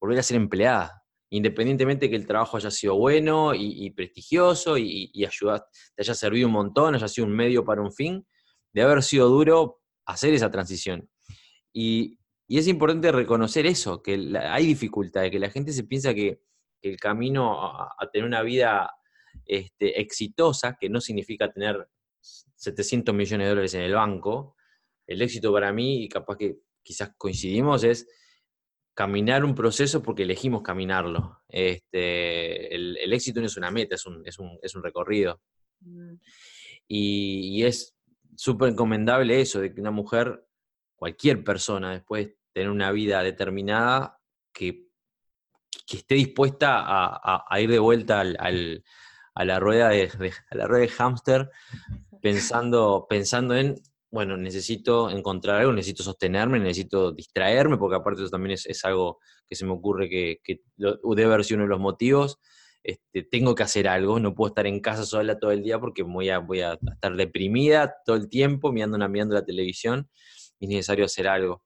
volver 0.00 0.20
a 0.20 0.22
ser 0.22 0.36
empleada, 0.36 0.99
independientemente 1.30 2.06
de 2.06 2.10
que 2.10 2.16
el 2.16 2.26
trabajo 2.26 2.56
haya 2.56 2.70
sido 2.70 2.96
bueno 2.96 3.54
y, 3.54 3.88
prestigioso 3.90 4.76
y, 4.76 5.10
y 5.14 5.24
te 5.24 6.02
haya 6.02 6.14
servido 6.14 6.48
un 6.48 6.52
montón, 6.52 6.94
haya 6.94 7.08
sido 7.08 7.26
un 7.26 7.32
medio 7.32 7.64
para 7.64 7.80
un 7.80 7.92
fin, 7.92 8.26
de 8.72 8.82
haber 8.82 9.02
sido 9.02 9.28
duro 9.28 9.80
hacer 10.06 10.34
esa 10.34 10.50
transición. 10.50 11.08
Y, 11.72 12.18
es 12.48 12.66
importante 12.66 13.12
reconocer 13.12 13.64
eso, 13.64 14.02
que 14.02 14.36
hay 14.42 14.66
dificultades, 14.66 15.30
que 15.30 15.38
la 15.38 15.50
gente 15.50 15.72
se 15.72 15.84
piensa 15.84 16.12
que, 16.12 16.42
el 16.82 16.96
camino 16.96 17.62
a, 17.62 17.94
tener 18.10 18.26
una 18.26 18.42
vida 18.42 18.90
este, 19.44 20.00
exitosa, 20.00 20.78
que 20.80 20.88
no 20.88 20.98
significa 20.98 21.52
tener 21.52 21.86
700 22.20 23.14
millones 23.14 23.44
de 23.44 23.48
dólares 23.50 23.74
en 23.74 23.82
el 23.82 23.92
banco, 23.92 24.56
el 25.06 25.20
éxito 25.20 25.52
para 25.52 25.72
mí, 25.72 26.04
y 26.04 26.08
capaz 26.08 26.38
que 26.38 26.56
quizás 26.82 27.12
coincidimos, 27.18 27.84
es 27.84 28.08
caminar 28.94 29.44
un 29.44 29.54
proceso 29.54 30.02
porque 30.02 30.22
elegimos 30.22 30.62
caminarlo. 30.62 31.40
Este, 31.48 32.74
el, 32.74 33.12
éxito 33.12 33.40
no 33.40 33.46
es 33.46 33.56
una 33.56 33.70
meta, 33.70 33.94
es 33.94 34.06
un, 34.06 34.22
es 34.24 34.74
un, 34.74 34.82
recorrido. 34.82 35.40
Mm. 35.80 36.14
Y, 36.88 37.62
es 37.64 37.96
súper 38.36 38.70
encomendable 38.70 39.40
eso, 39.40 39.60
de 39.60 39.72
que 39.72 39.80
una 39.80 39.90
mujer, 39.90 40.44
cualquier 40.96 41.44
persona, 41.44 41.92
después 41.92 42.26
de 42.26 42.36
tener 42.52 42.70
una 42.70 42.90
vida 42.90 43.22
determinada, 43.22 44.18
que, 44.52 44.88
que 45.86 45.98
esté 45.98 46.16
dispuesta 46.16 46.84
a, 46.84 47.60
ir 47.60 47.70
de 47.70 47.78
vuelta 47.78 48.20
al, 48.20 48.84
a, 49.34 49.44
la 49.44 49.60
rueda 49.60 49.90
de, 49.90 50.10
a 50.50 50.54
la 50.56 50.66
rueda 50.66 50.82
de 50.82 50.88
hámster, 50.88 51.50
pensando, 52.22 53.06
pensando 53.08 53.54
en 53.54 53.76
bueno, 54.10 54.36
necesito 54.36 55.08
encontrar 55.10 55.60
algo, 55.60 55.72
necesito 55.72 56.02
sostenerme, 56.02 56.58
necesito 56.58 57.12
distraerme, 57.12 57.78
porque 57.78 57.96
aparte 57.96 58.22
eso 58.22 58.30
también 58.30 58.58
es, 58.64 58.84
algo 58.84 59.20
que 59.48 59.54
se 59.54 59.64
me 59.64 59.72
ocurre 59.72 60.08
que, 60.08 60.40
debe 60.76 61.24
haber 61.24 61.44
sido 61.44 61.58
uno 61.58 61.64
de 61.64 61.70
los 61.70 61.80
motivos. 61.80 62.38
Este, 62.82 63.22
tengo 63.22 63.54
que 63.54 63.62
hacer 63.62 63.86
algo, 63.86 64.18
no 64.18 64.34
puedo 64.34 64.48
estar 64.48 64.66
en 64.66 64.80
casa 64.80 65.04
sola 65.04 65.38
todo 65.38 65.52
el 65.52 65.62
día 65.62 65.78
porque 65.78 66.02
voy 66.02 66.30
a, 66.30 66.38
voy 66.38 66.62
a 66.62 66.78
estar 66.92 67.14
deprimida 67.14 67.94
todo 68.06 68.16
el 68.16 68.28
tiempo 68.28 68.72
mirando, 68.72 68.96
mirando 69.08 69.34
la 69.34 69.44
televisión 69.44 70.08
es 70.58 70.68
necesario 70.68 71.04
hacer 71.04 71.28
algo. 71.28 71.62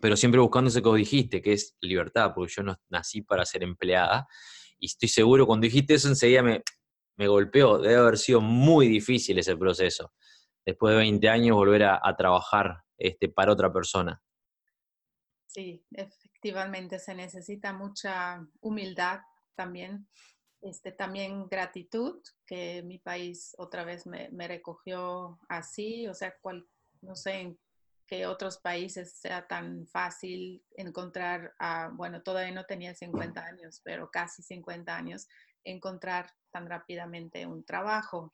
Pero 0.00 0.16
siempre 0.16 0.40
buscando 0.40 0.68
eso 0.68 0.82
que 0.82 0.88
vos 0.88 0.98
dijiste, 0.98 1.42
que 1.42 1.52
es 1.52 1.76
libertad, 1.80 2.32
porque 2.34 2.52
yo 2.56 2.62
no 2.62 2.76
nací 2.88 3.22
para 3.22 3.44
ser 3.44 3.62
empleada 3.64 4.26
y 4.78 4.86
estoy 4.86 5.08
seguro, 5.08 5.46
cuando 5.46 5.64
dijiste 5.64 5.94
eso 5.94 6.08
enseguida 6.08 6.42
me, 6.42 6.62
me 7.16 7.28
golpeó, 7.28 7.78
debe 7.78 7.96
haber 7.96 8.18
sido 8.18 8.40
muy 8.40 8.88
difícil 8.88 9.38
ese 9.38 9.56
proceso 9.56 10.12
después 10.66 10.92
de 10.92 10.98
20 10.98 11.28
años, 11.28 11.56
volver 11.56 11.84
a, 11.84 12.16
trabajar 12.16 12.82
este, 12.98 13.28
para 13.28 13.52
otra 13.52 13.72
persona. 13.72 14.20
Sí, 15.46 15.82
efectivamente, 15.92 16.98
se 16.98 17.14
necesita 17.14 17.72
mucha 17.72 18.44
humildad 18.60 19.20
también, 19.54 20.08
este, 20.60 20.90
también 20.90 21.46
gratitud, 21.48 22.20
que 22.44 22.82
mi 22.82 22.98
país 22.98 23.54
otra 23.56 23.84
vez 23.84 24.06
me, 24.06 24.28
recogió 24.48 25.38
así, 25.48 26.08
o 26.08 26.14
sea, 26.14 26.34
cual, 26.42 26.68
no 27.00 27.14
sé 27.14 27.40
en 27.40 27.58
qué 28.06 28.26
otros 28.26 28.58
países 28.58 29.12
sea 29.18 29.46
tan 29.46 29.86
fácil 29.86 30.64
encontrar, 30.76 31.54
bueno, 31.92 32.22
todavía 32.22 32.52
no 32.52 32.64
tenía 32.64 32.94
50 32.94 33.44
años, 33.44 33.80
pero 33.84 34.10
casi 34.10 34.42
50 34.42 34.94
años, 34.94 35.28
encontrar 35.64 36.30
tan 36.50 36.68
rápidamente 36.68 37.46
un 37.46 37.64
trabajo 37.64 38.32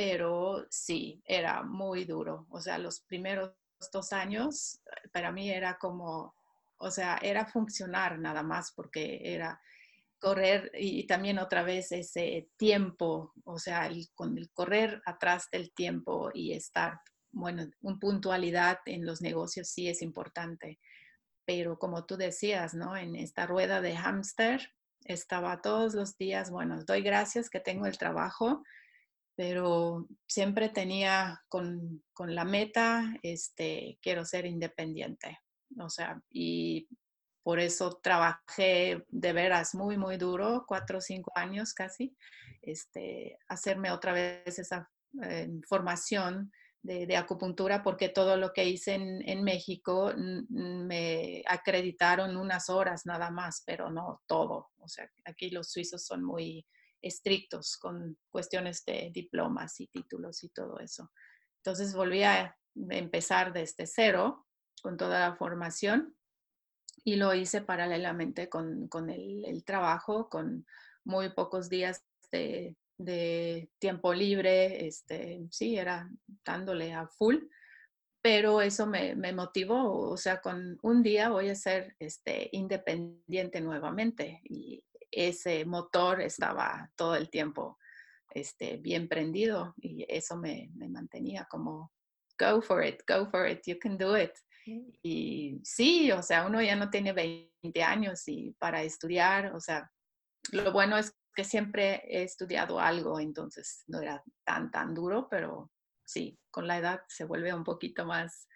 pero 0.00 0.64
sí, 0.70 1.22
era 1.26 1.62
muy 1.62 2.06
duro. 2.06 2.46
O 2.48 2.58
sea, 2.58 2.78
los 2.78 3.00
primeros 3.00 3.52
dos 3.92 4.14
años 4.14 4.80
eh, 4.86 5.08
para 5.12 5.30
mí 5.30 5.50
era 5.50 5.76
como, 5.76 6.34
o 6.78 6.90
sea, 6.90 7.18
era 7.20 7.44
funcionar 7.44 8.18
nada 8.18 8.42
más 8.42 8.72
porque 8.72 9.20
era 9.22 9.60
correr 10.18 10.70
y, 10.72 11.06
también 11.06 11.38
otra 11.38 11.64
vez 11.64 11.92
ese 11.92 12.48
tiempo, 12.56 13.34
o 13.44 13.58
sea, 13.58 13.90
con 14.14 14.38
el 14.38 14.50
correr 14.52 15.02
atrás 15.04 15.48
del 15.52 15.70
tiempo 15.70 16.30
y 16.32 16.54
estar, 16.54 17.00
bueno, 17.30 17.70
un 17.82 17.98
puntualidad 17.98 18.78
en 18.86 19.04
los 19.04 19.20
negocios 19.20 19.68
sí 19.68 19.86
es 19.86 20.00
importante. 20.00 20.78
Pero 21.44 21.78
como 21.78 22.06
tú 22.06 22.16
decías, 22.16 22.72
¿no? 22.72 22.96
En 22.96 23.16
esta 23.16 23.44
rueda 23.44 23.82
de 23.82 23.94
hámster 23.98 24.72
estaba 25.04 25.60
todos 25.60 25.92
los 25.92 26.16
días, 26.16 26.50
bueno, 26.50 26.82
doy 26.86 27.02
gracias 27.02 27.50
que 27.50 27.60
tengo 27.60 27.84
el 27.84 27.98
trabajo, 27.98 28.62
pero 29.36 30.06
siempre 30.26 30.68
tenía 30.68 31.42
con, 31.48 32.02
la 32.18 32.44
meta, 32.44 33.16
este, 33.22 33.98
quiero 34.02 34.24
ser 34.24 34.44
independiente. 34.44 35.38
O 35.78 35.88
sea, 35.88 36.20
y 36.30 36.88
por 37.42 37.58
eso 37.60 37.98
trabajé 38.02 39.04
de 39.08 39.32
veras 39.32 39.74
muy, 39.74 39.96
muy 39.96 40.16
duro, 40.18 40.64
cuatro 40.66 40.98
o 40.98 41.00
cinco 41.00 41.32
años 41.34 41.72
casi, 41.72 42.14
este, 42.60 43.38
hacerme 43.48 43.90
otra 43.90 44.12
vez 44.12 44.58
esa 44.58 44.90
eh, 45.22 45.48
formación 45.66 46.52
de, 46.82 47.16
acupuntura, 47.16 47.82
porque 47.82 48.08
todo 48.08 48.36
lo 48.36 48.52
que 48.52 48.64
hice 48.64 48.94
en, 48.94 49.26
en, 49.28 49.44
México 49.44 50.12
me 50.48 51.42
acreditaron 51.46 52.36
unas 52.36 52.70
horas 52.70 53.04
nada 53.04 53.30
más, 53.30 53.62
pero 53.66 53.90
no 53.90 54.22
todo. 54.26 54.70
O 54.78 54.88
sea, 54.88 55.10
aquí 55.24 55.50
los 55.50 55.70
suizos 55.70 56.04
son 56.04 56.24
muy 56.24 56.66
estrictos 57.02 57.76
con 57.76 58.18
cuestiones 58.30 58.84
de 58.84 59.10
diplomas 59.12 59.80
y 59.80 59.86
títulos 59.88 60.42
y 60.44 60.48
todo 60.50 60.78
eso. 60.78 61.10
Entonces 61.58 61.94
volví 61.94 62.22
a 62.22 62.56
empezar 62.74 63.52
desde 63.52 63.86
cero 63.86 64.46
con 64.82 64.96
toda 64.96 65.28
la 65.28 65.36
formación 65.36 66.14
y 67.04 67.16
lo 67.16 67.34
hice 67.34 67.62
paralelamente 67.62 68.48
con, 68.48 68.88
el, 69.10 69.64
trabajo, 69.64 70.28
con 70.28 70.66
muy 71.04 71.30
pocos 71.30 71.68
días 71.68 72.04
de, 72.30 72.76
tiempo 73.78 74.12
libre, 74.12 74.86
este, 74.86 75.46
sí, 75.50 75.78
era 75.78 76.10
dándole 76.44 76.92
a 76.92 77.06
full, 77.06 77.36
pero 78.22 78.60
eso 78.60 78.86
me, 78.86 79.14
motivó, 79.32 80.10
o 80.10 80.16
sea, 80.18 80.42
con 80.42 80.78
un 80.82 81.02
día 81.02 81.30
voy 81.30 81.48
a 81.48 81.54
ser 81.54 81.96
este, 81.98 82.50
independiente 82.52 83.62
nuevamente 83.62 84.42
ese 85.10 85.64
motor 85.64 86.20
estaba 86.20 86.90
todo 86.96 87.16
el 87.16 87.30
tiempo 87.30 87.78
este, 88.32 88.76
bien 88.76 89.08
prendido 89.08 89.74
y 89.78 90.06
eso 90.08 90.36
me, 90.36 90.70
mantenía 90.88 91.46
como, 91.50 91.92
go 92.38 92.62
for 92.62 92.84
it, 92.84 93.02
go 93.08 93.28
for 93.30 93.48
it, 93.48 93.60
you 93.66 93.78
can 93.78 93.98
do 93.98 94.16
it. 94.16 94.32
Y 95.02 95.60
sí, 95.64 96.12
o 96.12 96.22
sea, 96.22 96.46
uno 96.46 96.62
ya 96.62 96.76
no 96.76 96.90
tiene 96.90 97.12
20 97.12 97.82
años 97.82 98.22
y 98.28 98.54
para 98.58 98.82
estudiar, 98.82 99.54
o 99.54 99.60
sea, 99.60 99.90
lo 100.52 100.72
bueno 100.72 100.96
es 100.96 101.12
que 101.34 101.44
siempre 101.44 102.02
he 102.06 102.22
estudiado 102.22 102.78
algo, 102.78 103.18
entonces 103.18 103.82
no 103.86 104.00
era 104.00 104.22
tan, 104.44 104.70
tan 104.70 104.94
duro, 104.94 105.28
pero 105.28 105.70
sí, 106.04 106.38
con 106.50 106.66
la 106.66 106.78
edad 106.78 107.00
se 107.08 107.24
vuelve 107.24 107.52
un 107.52 107.64
poquito 107.64 108.04
más... 108.04 108.46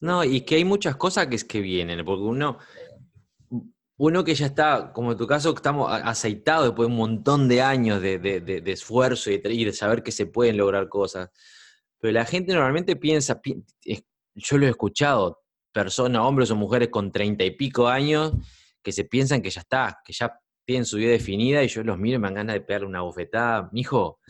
No, 0.00 0.22
y 0.22 0.42
que 0.42 0.56
hay 0.56 0.64
muchas 0.64 0.96
cosas 0.96 1.26
que, 1.26 1.36
es 1.36 1.44
que 1.44 1.60
vienen, 1.60 2.04
porque 2.04 2.22
uno, 2.22 2.58
uno 3.98 4.22
que 4.22 4.34
ya 4.34 4.46
está, 4.46 4.92
como 4.92 5.12
en 5.12 5.18
tu 5.18 5.26
caso, 5.26 5.52
estamos 5.54 5.90
aceitados 5.90 6.66
después 6.66 6.88
de 6.88 6.92
un 6.92 6.98
montón 6.98 7.48
de 7.48 7.62
años 7.62 8.00
de, 8.00 8.62
esfuerzo 8.66 9.30
y 9.30 9.38
de, 9.38 9.72
saber 9.72 10.04
que 10.04 10.12
se 10.12 10.26
pueden 10.26 10.56
lograr 10.56 10.88
cosas. 10.88 11.30
Pero 11.98 12.12
la 12.12 12.24
gente 12.24 12.52
normalmente 12.52 12.94
piensa, 12.94 13.40
yo 14.34 14.58
lo 14.58 14.66
he 14.66 14.70
escuchado, 14.70 15.40
personas, 15.72 16.22
hombres 16.22 16.48
o 16.52 16.56
mujeres 16.56 16.90
con 16.90 17.10
treinta 17.10 17.42
y 17.44 17.50
pico 17.50 17.88
años, 17.88 18.34
que 18.84 18.92
se 18.92 19.04
piensan 19.04 19.42
que 19.42 19.50
ya 19.50 19.62
está, 19.62 19.98
que 20.04 20.12
ya 20.12 20.32
tienen 20.64 20.84
su 20.84 20.98
vida 20.98 21.10
definida 21.10 21.64
y 21.64 21.68
yo 21.68 21.82
los 21.82 21.98
miro 21.98 22.16
y 22.16 22.18
me 22.20 22.28
dan 22.28 22.34
ganas 22.34 22.54
de 22.54 22.60
pegarle 22.60 22.86
una 22.86 23.00
bofetada. 23.00 23.68
Mijo, 23.72 24.20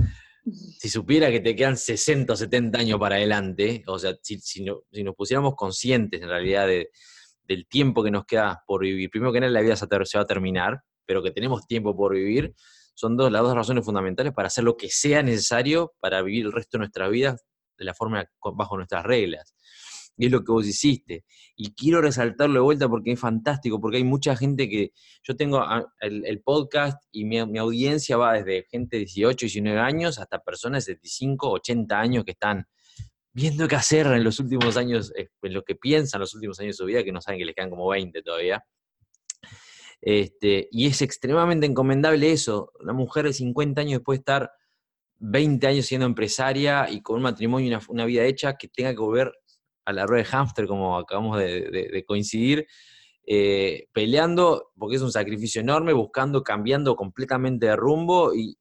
si 0.79 0.89
supiera 0.89 1.31
que 1.31 1.41
te 1.41 1.55
quedan 1.55 1.77
60 1.77 2.33
o 2.33 2.37
70 2.37 2.79
años 2.79 2.99
para 2.99 3.17
adelante, 3.17 3.83
o 3.87 3.99
sea, 3.99 4.17
si, 4.23 4.41
si 4.41 4.65
nos 4.65 5.15
pusiéramos 5.15 5.55
conscientes 5.57 6.23
en 6.23 6.29
realidad 6.29 6.67
de, 6.67 6.89
del 7.49 7.67
tiempo 7.67 8.05
que 8.05 8.11
nos 8.11 8.27
queda 8.27 8.63
por 8.67 8.83
vivir. 8.83 9.11
Primero 9.11 9.33
que 9.33 9.41
nada, 9.41 9.51
la 9.51 9.63
vida 9.63 9.75
se 9.75 9.87
va 9.87 10.23
a 10.23 10.27
terminar, 10.27 10.83
pero 11.07 11.23
que 11.23 11.31
tenemos 11.31 11.67
tiempo 11.67 11.97
por 11.97 12.15
vivir, 12.15 12.55
son 12.95 13.17
dos, 13.17 13.33
las 13.33 13.43
dos 13.43 13.55
razones 13.55 13.85
fundamentales 13.85 14.33
para 14.35 14.49
hacer 14.49 14.65
lo 14.65 14.77
que 14.77 14.91
sea 14.91 15.23
necesario 15.23 15.95
para 16.01 16.21
vivir 16.21 16.47
el 16.47 16.53
resto 16.53 16.77
de 16.77 16.81
nuestra 16.81 17.09
vida 17.09 17.37
de 17.79 17.85
la 17.85 17.95
forma 17.95 18.25
bajo 18.55 18.77
nuestras 18.77 19.05
reglas. 19.05 19.55
Y 20.17 20.27
es 20.27 20.33
lo 20.33 20.43
que 20.43 20.51
vos 20.51 20.67
hiciste. 20.67 21.25
Y 21.55 21.75
quiero 21.75 22.01
resaltarlo 22.01 22.55
de 22.55 22.61
vuelta 22.61 22.89
porque 22.89 23.13
es 23.13 23.21
fantástico, 23.21 23.81
porque 23.81 23.99
hay 23.99 24.05
mucha 24.05 24.37
gente 24.37 24.69
que, 24.69 24.91
yo 25.23 25.37
tengo 25.37 25.65
el, 26.01 26.43
podcast 26.43 27.01
y 27.13 27.25
mi, 27.25 27.45
mi, 27.47 27.59
audiencia 27.59 28.17
va 28.17 28.35
desde 28.35 28.65
gente 28.65 28.97
de 28.97 29.05
18, 29.05 29.47
19 29.47 29.79
años 29.79 30.19
hasta 30.19 30.41
personas 30.41 30.85
de 30.85 30.95
75, 30.95 31.51
80 31.51 32.01
años 32.01 32.25
que 32.25 32.33
están 32.33 32.67
viendo 33.39 33.69
qué 33.69 33.77
hacer 33.77 34.09
en 34.09 34.25
los 34.25 34.41
últimos 34.41 34.77
años, 34.77 35.13
eh, 35.17 35.29
en 35.43 35.55
lo 35.55 35.63
que 35.63 35.77
piensan 35.77 36.21
los 36.21 36.35
últimos 36.35 36.59
años 36.59 36.77
de 36.77 36.79
su 36.79 36.85
vida, 36.87 37.05
que 37.05 37.13
no 37.13 37.21
saben 37.21 37.39
que 37.39 37.45
les 37.45 37.55
quedan 37.55 37.71
como 37.71 37.89
20 37.89 38.21
todavía. 38.23 38.65
Este, 40.01 40.69
y 40.73 40.87
es 40.87 41.03
extremadamente 41.03 41.65
encomendable 41.65 42.33
eso. 42.33 42.73
Una 42.81 42.93
mujer 42.93 43.27
de 43.27 43.33
50 43.33 43.81
años 43.81 44.01
después 44.01 44.19
de 44.19 44.21
estar 44.23 44.51
20 45.21 45.67
años 45.69 45.87
siendo 45.87 46.07
empresaria 46.07 46.91
y 46.91 47.01
con 47.01 47.17
un 47.17 47.23
matrimonio 47.23 47.79
y 47.79 47.93
una, 47.93 48.05
vida 48.07 48.25
hecha, 48.25 48.57
que 48.57 48.67
tenga 48.67 48.91
que 48.91 48.99
volver 48.99 49.33
a 49.85 49.93
la 49.93 50.05
rueda 50.05 50.25
de 50.25 50.29
hámster, 50.31 50.67
como 50.67 50.99
acabamos 50.99 51.39
de, 51.39 52.05
coincidir, 52.09 52.67
eh, 53.25 53.87
peleando, 53.93 54.71
porque 54.77 54.97
es 54.97 55.03
un 55.03 55.13
sacrificio 55.13 55.61
enorme, 55.61 55.93
buscando, 55.93 56.43
cambiando 56.43 56.97
completamente 56.97 57.67
de 57.67 57.77
rumbo 57.77 58.33
y, 58.35 58.57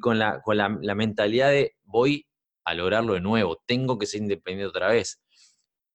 con, 0.00 0.18
la, 0.18 0.42
con 0.42 0.58
la, 0.58 0.94
mentalidad 0.94 1.50
de 1.50 1.76
voy 1.84 2.27
a 2.68 2.74
lograrlo 2.74 3.14
de 3.14 3.20
nuevo, 3.20 3.62
tengo 3.66 3.98
que 3.98 4.06
ser 4.06 4.22
independiente 4.22 4.68
otra 4.68 4.88
vez 4.88 5.20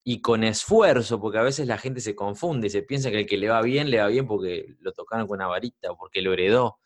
y 0.06 0.20
con 0.20 0.44
esfuerzo, 0.44 1.18
porque 1.18 1.38
a 1.38 1.42
veces 1.42 1.66
la 1.66 1.78
gente 1.78 2.02
se 2.02 2.14
confunde, 2.14 2.68
se 2.68 2.82
piensa 2.82 3.10
que 3.10 3.20
el 3.20 3.26
que 3.26 3.38
le 3.38 3.48
va 3.48 3.62
bien, 3.62 3.90
le 3.90 4.00
va 4.00 4.08
bien 4.08 4.26
porque 4.26 4.76
lo 4.80 4.92
tocaron 4.92 5.26
con 5.26 5.38
una 5.38 5.46
varita, 5.46 5.90
o 5.90 5.96
porque 5.96 6.20
lo 6.20 6.34
heredó, 6.34 6.78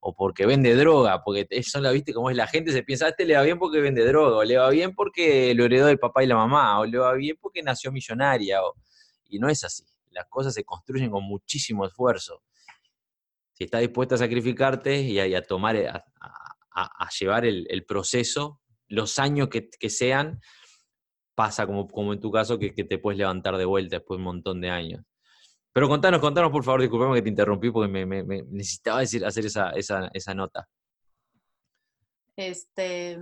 o 0.00 0.14
porque 0.14 0.44
vende 0.44 0.74
droga, 0.76 1.24
porque 1.24 1.46
eso 1.48 1.80
la 1.80 1.90
viste 1.90 2.12
como 2.12 2.28
es 2.28 2.36
la 2.36 2.46
gente, 2.46 2.72
se 2.72 2.82
piensa, 2.82 3.06
a 3.06 3.08
este 3.08 3.24
le 3.24 3.34
va 3.34 3.42
bien 3.42 3.58
porque 3.58 3.80
vende 3.80 4.04
droga, 4.04 4.36
o 4.36 4.44
le 4.44 4.58
va 4.58 4.68
bien 4.68 4.94
porque 4.94 5.54
lo 5.54 5.64
heredó 5.64 5.86
del 5.86 5.98
papá 5.98 6.22
y 6.22 6.26
la 6.26 6.36
mamá, 6.36 6.78
o 6.78 6.84
le 6.84 6.98
va 6.98 7.14
bien 7.14 7.38
porque 7.40 7.62
nació 7.62 7.90
millonaria, 7.90 8.60
y 9.30 9.38
no 9.38 9.48
es 9.48 9.64
así. 9.64 9.86
Las 10.10 10.26
cosas 10.26 10.52
se 10.52 10.62
construyen 10.62 11.10
con 11.10 11.24
muchísimo 11.24 11.86
esfuerzo. 11.86 12.42
Si 13.54 13.64
estás 13.64 13.80
dispuesta 13.80 14.16
a 14.16 14.18
sacrificarte 14.18 15.00
y 15.00 15.18
a, 15.18 15.42
tomar, 15.42 15.76
a, 15.76 17.08
llevar 17.18 17.46
el, 17.46 17.84
proceso, 17.86 18.60
los 18.88 19.18
años 19.18 19.48
que, 19.48 19.90
sean, 19.90 20.40
pasa 21.34 21.66
como, 21.66 21.88
como 21.88 22.12
en 22.12 22.20
tu 22.20 22.30
caso, 22.30 22.58
que, 22.58 22.70
te 22.70 22.98
puedes 22.98 23.18
levantar 23.18 23.56
de 23.56 23.64
vuelta 23.64 23.96
después 23.96 24.16
de 24.16 24.20
un 24.20 24.24
montón 24.24 24.60
de 24.60 24.70
años. 24.70 25.04
Pero 25.72 25.88
contanos, 25.88 26.20
contanos 26.20 26.50
por 26.50 26.64
favor, 26.64 26.80
disculpame 26.80 27.16
que 27.16 27.22
te 27.22 27.28
interrumpí 27.28 27.70
porque 27.70 27.88
me, 28.06 28.22
necesitaba 28.44 29.00
decir, 29.00 29.24
hacer 29.26 29.44
esa, 29.44 29.70
esa, 29.70 30.34
nota. 30.34 30.66
Este, 32.34 33.18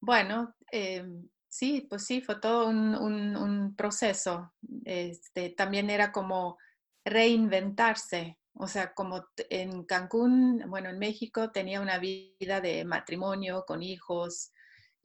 bueno, 0.00 0.54
em, 0.70 1.26
sí, 1.48 1.86
pues 1.88 2.04
sí, 2.04 2.20
fue 2.20 2.40
todo 2.40 2.68
un, 2.68 3.74
proceso. 3.74 4.52
Este, 4.84 5.50
también 5.50 5.88
era 5.88 6.12
como 6.12 6.58
reinventarse. 7.06 8.38
O 8.56 8.68
sea, 8.68 8.94
como 8.94 9.26
en 9.50 9.84
Cancún, 9.84 10.64
bueno, 10.68 10.88
en 10.88 10.98
México 10.98 11.50
tenía 11.50 11.80
una 11.80 11.98
vida 11.98 12.60
de 12.60 12.84
matrimonio 12.84 13.64
con 13.66 13.82
hijos, 13.82 14.52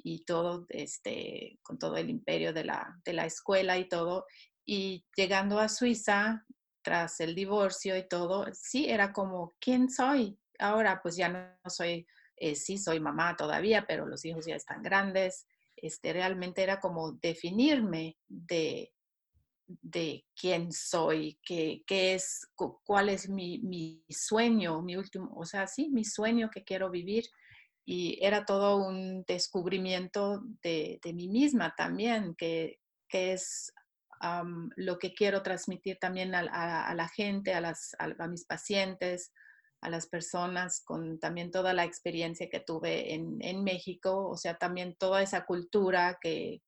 y 0.03 0.23
todo, 0.23 0.65
este, 0.69 1.59
con 1.61 1.77
todo 1.77 1.97
el 1.97 2.09
imperio 2.09 2.53
de 2.53 2.63
la, 2.63 2.99
de 3.03 3.13
la 3.13 3.25
escuela 3.25 3.77
y 3.77 3.87
todo. 3.87 4.25
Y 4.65 5.05
llegando 5.15 5.59
a 5.59 5.69
Suiza, 5.69 6.45
tras 6.81 7.19
el 7.19 7.35
divorcio 7.35 7.97
y 7.97 8.07
todo, 8.07 8.47
sí, 8.53 8.89
era 8.89 9.11
como, 9.11 9.55
¿quién 9.59 9.89
soy? 9.89 10.39
Ahora 10.59 11.01
pues 11.01 11.15
ya 11.15 11.29
no 11.29 11.69
soy, 11.69 12.07
eh, 12.37 12.55
sí 12.55 12.77
soy 12.77 12.99
mamá 12.99 13.35
todavía, 13.35 13.85
pero 13.87 14.05
los 14.05 14.23
hijos 14.25 14.45
ya 14.45 14.55
están 14.55 14.81
grandes. 14.81 15.45
Este, 15.75 16.13
realmente 16.13 16.63
era 16.63 16.79
como 16.79 17.13
definirme 17.13 18.17
de, 18.27 18.93
de 19.81 20.25
quién 20.35 20.71
soy, 20.71 21.39
qué, 21.43 21.83
qué 21.85 22.15
es, 22.15 22.49
cuál 22.55 23.09
es 23.09 23.29
mi, 23.29 23.59
mi, 23.59 24.03
sueño, 24.09 24.81
mi 24.81 24.95
último, 24.95 25.31
o 25.35 25.45
sea, 25.45 25.67
sí, 25.67 25.89
mi 25.89 26.03
sueño 26.03 26.49
que 26.49 26.63
quiero 26.63 26.89
vivir. 26.89 27.25
Y 27.85 28.19
era 28.21 28.45
todo 28.45 28.77
un 28.77 29.23
descubrimiento 29.27 30.41
de, 30.61 30.99
mí 31.13 31.27
misma 31.27 31.73
también, 31.75 32.35
que, 32.35 32.79
es 33.11 33.73
lo 34.75 34.99
que 34.99 35.13
quiero 35.13 35.41
transmitir 35.41 35.97
también 35.97 36.35
a, 36.35 36.93
la 36.93 37.07
gente, 37.09 37.53
a, 37.53 37.61
las, 37.61 37.95
a, 37.97 38.27
mis 38.27 38.45
pacientes, 38.45 39.31
a 39.81 39.89
las 39.89 40.07
personas, 40.07 40.83
con 40.83 41.19
también 41.19 41.51
toda 41.51 41.73
la 41.73 41.85
experiencia 41.85 42.49
que 42.49 42.59
tuve 42.59 43.13
en, 43.13 43.63
México, 43.63 44.29
o 44.29 44.37
sea, 44.37 44.55
también 44.55 44.95
toda 44.95 45.23
esa 45.23 45.45
cultura 45.45 46.19
que, 46.21 46.61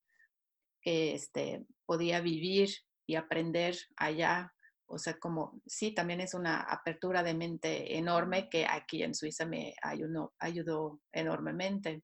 que 0.81 1.13
este, 1.13 1.65
podía 1.85 2.19
vivir 2.21 2.69
y 3.12 3.15
aprender 3.15 3.76
allá 3.97 4.54
o 4.93 4.97
sea, 4.97 5.17
como 5.17 5.62
sí, 5.65 5.93
también 5.93 6.19
es 6.19 6.34
una 6.34 6.62
apertura 6.62 7.24
de 7.24 7.34
mente 7.34 7.97
enorme 7.97 8.50
que 8.50 8.65
aquí 8.65 9.04
en 9.04 9.15
Suiza 9.15 9.45
me 9.45 9.74
ayudó, 9.82 10.34
ayudó 10.38 11.00
enormemente. 11.13 12.04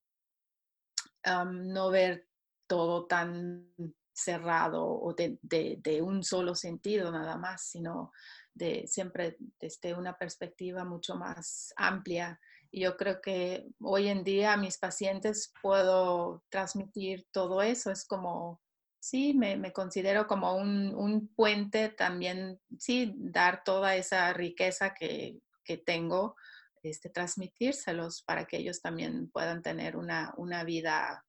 no 1.25 1.89
ver 1.89 2.27
todo 2.65 3.05
tan 3.05 3.73
cerrado 4.13 4.85
o 4.85 5.13
de, 5.13 5.37
de, 5.41 6.01
un 6.01 6.23
solo 6.23 6.55
sentido 6.55 7.11
nada 7.11 7.37
más, 7.37 7.69
sino 7.69 8.13
de 8.53 8.87
siempre 8.87 9.37
desde 9.59 9.93
una 9.93 10.17
perspectiva 10.17 10.85
mucho 10.85 11.15
más 11.15 11.73
amplia. 11.75 12.39
Y 12.71 12.83
yo 12.83 12.95
creo 12.95 13.21
que 13.21 13.67
hoy 13.81 14.07
en 14.07 14.23
día 14.23 14.53
a 14.53 14.57
mis 14.57 14.77
pacientes 14.77 15.51
puedo 15.61 16.41
transmitir 16.49 17.27
todo 17.31 17.61
eso. 17.61 17.91
Es 17.91 18.05
como 18.05 18.61
sí, 19.07 19.33
me, 19.33 19.71
considero 19.71 20.27
como 20.27 20.55
un, 20.55 21.31
puente 21.35 21.89
también, 21.89 22.59
sí, 22.77 23.13
dar 23.15 23.63
toda 23.63 23.95
esa 23.95 24.33
riqueza 24.33 24.93
que, 24.93 25.39
tengo, 25.85 26.35
este, 26.83 27.09
transmitírselos 27.09 28.23
para 28.23 28.45
que 28.45 28.57
ellos 28.57 28.81
también 28.81 29.29
puedan 29.29 29.61
tener 29.61 29.95
una, 29.95 30.33
vida 30.65 31.23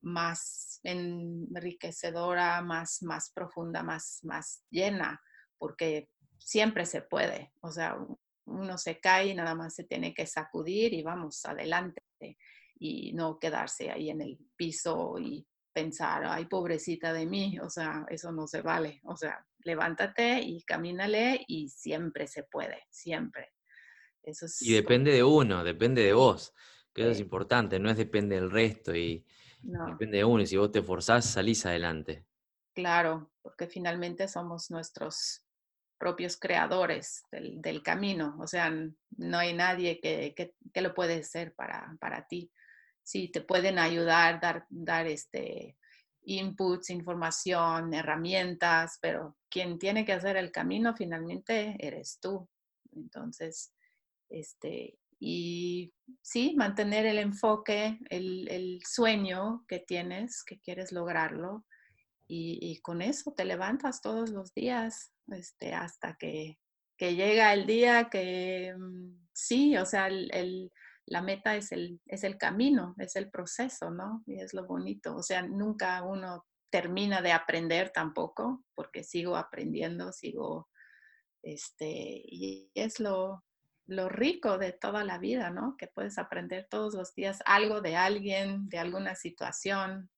más 0.00 0.80
enriquecedora, 0.84 2.62
más, 2.62 3.02
más 3.02 3.30
profunda, 3.32 3.82
más, 3.82 4.20
más 4.22 4.62
llena, 4.70 5.20
porque 5.58 6.08
siempre 6.38 6.86
se 6.86 7.02
puede, 7.02 7.52
o 7.60 7.70
sea, 7.70 7.98
uno 8.46 8.78
se 8.78 9.00
cae 9.00 9.28
y 9.28 9.34
nada 9.34 9.54
más 9.54 9.74
se 9.74 9.84
tiene 9.84 10.14
que 10.14 10.26
sacudir 10.26 10.94
y 10.94 11.02
vamos 11.02 11.44
adelante 11.44 12.02
y 12.78 13.12
no 13.12 13.38
quedarse 13.38 13.90
ahí 13.90 14.08
en 14.08 14.22
el 14.22 14.38
piso 14.56 15.18
y 15.18 15.47
pensar, 15.78 16.24
ay, 16.24 16.46
pobrecita 16.46 17.12
de 17.12 17.24
mí, 17.24 17.56
o 17.60 17.70
sea, 17.70 18.04
eso 18.08 18.32
no 18.32 18.48
se 18.48 18.62
vale. 18.62 19.00
O 19.04 19.16
sea, 19.16 19.46
levántate 19.58 20.40
y 20.40 20.62
camínale 20.64 21.44
y 21.46 21.68
siempre 21.68 22.26
se 22.26 22.42
puede, 22.42 22.82
siempre. 22.90 23.52
Eso 24.24 24.46
y 24.60 24.72
depende 24.72 25.12
de 25.12 25.22
uno, 25.22 25.62
depende 25.62 26.02
de 26.02 26.12
vos, 26.12 26.52
que 26.92 27.02
eso 27.02 27.12
es 27.12 27.20
importante, 27.20 27.78
no 27.78 27.90
es 27.90 27.96
depende 27.96 28.34
del 28.34 28.50
resto 28.50 28.94
y 28.94 29.24
depende 29.62 30.18
de 30.18 30.24
uno. 30.24 30.42
Y 30.42 30.46
si 30.46 30.56
vos 30.56 30.72
te 30.72 30.82
forzás, 30.82 31.24
salís 31.24 31.64
adelante. 31.64 32.26
Claro, 32.74 33.30
porque 33.40 33.68
finalmente 33.68 34.26
somos 34.26 34.72
nuestros 34.72 35.44
propios 35.96 36.36
creadores 36.36 37.22
del, 37.30 37.82
camino. 37.84 38.36
O 38.40 38.48
sea, 38.48 38.70
no 39.16 39.38
hay 39.38 39.54
nadie 39.54 40.00
que, 40.00 40.34
que, 40.34 40.80
lo 40.80 40.92
puede 40.92 41.22
ser 41.22 41.54
para, 41.54 41.96
para 42.00 42.26
ti 42.26 42.50
sí 43.08 43.28
te 43.28 43.40
pueden 43.40 43.78
ayudar, 43.78 44.38
dar, 44.38 44.66
dar 44.68 45.06
este, 45.06 45.78
inputs, 46.24 46.90
información, 46.90 47.94
herramientas, 47.94 48.98
pero 49.00 49.38
quien 49.48 49.78
tiene 49.78 50.04
que 50.04 50.12
hacer 50.12 50.36
el 50.36 50.52
camino 50.52 50.94
finalmente 50.94 51.74
eres 51.78 52.18
tú. 52.20 52.46
Entonces, 52.92 53.72
este, 54.28 54.98
y 55.18 55.90
sí, 56.20 56.54
mantener 56.54 57.06
el 57.06 57.18
enfoque, 57.18 57.98
el, 58.10 58.78
sueño 58.86 59.64
que 59.66 59.78
tienes, 59.78 60.44
que 60.44 60.60
quieres 60.60 60.92
lograrlo, 60.92 61.64
y, 62.30 62.78
con 62.82 63.00
eso 63.00 63.32
te 63.32 63.46
levantas 63.46 64.02
todos 64.02 64.28
los 64.28 64.52
días 64.52 65.14
este, 65.28 65.72
hasta 65.72 66.14
que, 66.18 66.58
llega 66.98 67.54
el 67.54 67.64
día 67.64 68.10
que 68.10 68.74
mm, 68.78 69.28
sí, 69.32 69.78
o 69.78 69.86
sea, 69.86 70.08
el 70.08 70.70
la 71.10 71.22
meta 71.22 71.56
es 71.56 71.72
el, 71.72 72.00
es 72.06 72.24
el 72.24 72.38
camino, 72.38 72.94
es 72.98 73.16
el 73.16 73.30
proceso, 73.30 73.90
¿no? 73.90 74.22
Y 74.26 74.40
es 74.40 74.54
lo 74.54 74.66
bonito. 74.66 75.16
O 75.16 75.22
sea, 75.22 75.42
nunca 75.42 76.02
uno 76.02 76.46
termina 76.70 77.22
de 77.22 77.32
aprender 77.32 77.90
tampoco, 77.90 78.64
porque 78.74 79.02
sigo 79.02 79.36
aprendiendo, 79.36 80.12
sigo, 80.12 80.68
este, 81.42 81.86
y 82.24 82.70
es 82.74 83.00
lo, 83.00 83.44
lo 83.86 84.08
rico 84.08 84.58
de 84.58 84.72
toda 84.72 85.02
la 85.04 85.18
vida, 85.18 85.50
¿no? 85.50 85.76
Que 85.78 85.86
puedes 85.86 86.18
aprender 86.18 86.66
todos 86.70 86.94
los 86.94 87.14
días 87.14 87.40
algo 87.46 87.80
de 87.80 87.96
alguien, 87.96 88.68
de 88.68 88.78
alguna 88.78 89.14
situación. 89.14 90.10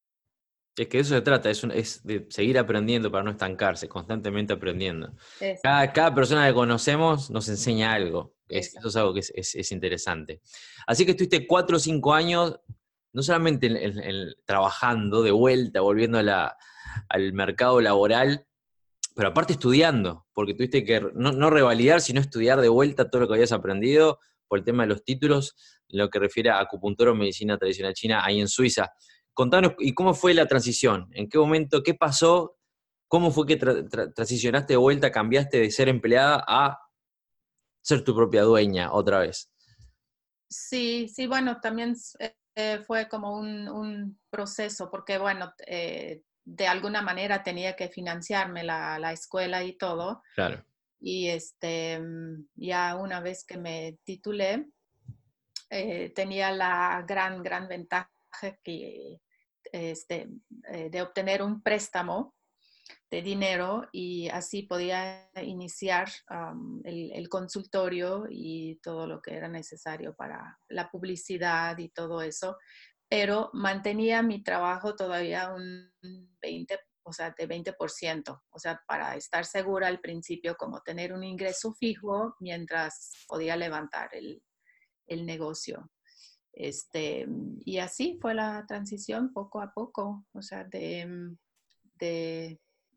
Es 0.76 0.88
que 0.88 1.00
eso 1.00 1.14
se 1.14 1.20
trata, 1.20 1.50
es, 1.50 1.62
es 1.64 2.03
de 2.05 2.26
seguir 2.31 2.59
aprendiendo 2.59 3.11
para 3.11 3.24
no 3.24 3.31
estancarse, 3.31 3.88
constantemente 3.88 4.53
aprendiendo. 4.53 5.14
Cada, 5.62 5.92
cada, 5.92 6.14
persona 6.14 6.46
que 6.48 6.55
conocemos 6.55 7.31
nos 7.31 7.48
enseña 7.48 7.92
algo. 7.92 8.35
Eso 8.50 8.88
es 8.88 8.96
algo 8.96 9.14
que 9.14 9.20
es, 9.20 9.72
interesante. 9.72 10.40
Así 10.86 11.04
que 11.04 11.12
estuviste 11.12 11.46
cuatro 11.46 11.76
o 11.76 11.80
cinco 11.80 12.14
años, 12.14 12.58
no 13.12 13.22
solamente 13.22 13.70
trabajando 14.44 15.22
de 15.22 15.30
vuelta, 15.30 15.80
volviendo 15.80 16.18
al 16.18 17.32
mercado 17.32 17.80
laboral, 17.80 18.46
pero 19.14 19.28
aparte 19.28 19.54
estudiando, 19.54 20.26
porque 20.32 20.54
tuviste 20.54 20.84
que 20.84 21.00
no, 21.14 21.32
no, 21.32 21.50
revalidar, 21.50 22.00
sino 22.00 22.20
estudiar 22.20 22.60
de 22.60 22.68
vuelta 22.68 23.10
todo 23.10 23.22
lo 23.22 23.28
que 23.28 23.34
habías 23.34 23.52
aprendido 23.52 24.18
por 24.48 24.58
el 24.58 24.64
tema 24.64 24.84
de 24.84 24.88
los 24.88 25.04
títulos, 25.04 25.56
lo 25.88 26.08
que 26.10 26.18
refiere 26.18 26.50
a 26.50 26.60
acupuntura 26.60 27.10
o 27.10 27.14
medicina 27.14 27.58
tradicional 27.58 27.94
china 27.94 28.24
ahí 28.24 28.40
en 28.40 28.48
Suiza. 28.48 28.90
Contanos, 29.32 29.74
¿y 29.78 29.94
cómo 29.94 30.14
fue 30.14 30.34
la 30.34 30.46
transición? 30.46 31.08
¿En 31.12 31.28
qué 31.28 31.38
momento, 31.38 31.82
qué 31.82 31.94
pasó? 31.94 32.56
¿Cómo 33.08 33.30
fue 33.30 33.46
que 33.46 33.56
transicionaste 33.56 34.72
de 34.72 34.76
vuelta, 34.76 35.10
cambiaste 35.10 35.58
de 35.58 35.70
ser 35.70 35.88
empleada 35.88 36.44
a 36.46 36.78
ser 37.83 38.05
tu 38.05 38.14
propia 38.14 38.43
dueña 38.43 38.93
otra 38.93 39.21
vez? 39.21 39.51
Sí, 40.49 41.09
sí, 41.09 41.27
bueno, 41.27 41.61
también 41.61 41.95
eh, 42.55 42.81
fue 42.87 43.09
como 43.09 43.38
un, 43.38 44.19
proceso, 44.31 44.90
porque 44.90 45.19
bueno, 45.19 45.53
eh, 45.66 46.23
de 46.45 46.66
alguna 46.66 47.03
manera 47.03 47.43
tenía 47.43 47.77
que 47.77 47.88
financiarme 47.88 48.64
la, 48.64 48.99
la 48.99 49.12
escuela 49.12 49.62
y 49.64 49.77
todo. 49.77 50.23
Claro. 50.35 50.64
Y 51.01 51.29
este, 51.29 51.99
mm, 51.99 52.49
ya 52.57 52.97
una 52.97 53.21
vez 53.21 53.45
que 53.45 53.57
me 53.57 53.99
titulé, 54.05 54.66
eh, 55.71 56.11
tenía 56.11 56.51
la 56.51 57.05
gran, 57.07 57.43
gran 57.43 57.69
ventaja 57.69 58.11
que, 58.62 59.21
este, 59.73 60.29
eh, 60.73 60.90
de 60.90 61.03
obtener 61.03 61.43
un 61.43 61.62
préstamo 61.62 62.35
de 63.11 63.23
dinero 63.23 63.88
y 63.92 64.29
así 64.29 64.62
podía 64.62 65.29
iniciar 65.42 66.09
el, 66.85 67.29
consultorio 67.29 68.27
y 68.29 68.77
todo 68.77 69.07
lo 69.07 69.20
que 69.20 69.35
era 69.35 69.49
necesario 69.49 70.14
para 70.14 70.59
la 70.68 70.90
publicidad 70.90 71.77
y 71.79 71.88
todo 71.88 72.23
eso, 72.23 72.57
pero 73.09 73.51
mantenía 73.53 74.23
mi 74.23 74.42
trabajo 74.42 74.94
todavía 74.94 75.53
un 75.53 75.92
20, 76.40 76.79
o 77.03 77.12
sea, 77.12 77.35
de 77.37 77.49
20%, 77.49 78.42
o 78.49 78.59
sea, 78.59 78.81
para 78.87 79.16
estar 79.16 79.44
segura 79.44 79.88
al 79.88 80.01
principio 80.01 80.57
como 80.57 80.81
tener 80.81 81.12
un 81.12 81.25
ingreso 81.25 81.75
fijo 81.75 82.37
mientras 82.38 83.25
podía 83.27 83.57
levantar 83.57 84.14
el, 84.14 84.40
el 85.07 85.27
negocio. 85.27 85.90
Este, 86.53 87.27
y 87.64 87.79
así 87.79 88.18
fue 88.20 88.35
la 88.35 88.64
transición 88.66 89.33
poco 89.33 89.61
a 89.61 89.73
poco, 89.73 90.27
o 90.33 90.42
sea, 90.42 90.64
de, 90.64 91.37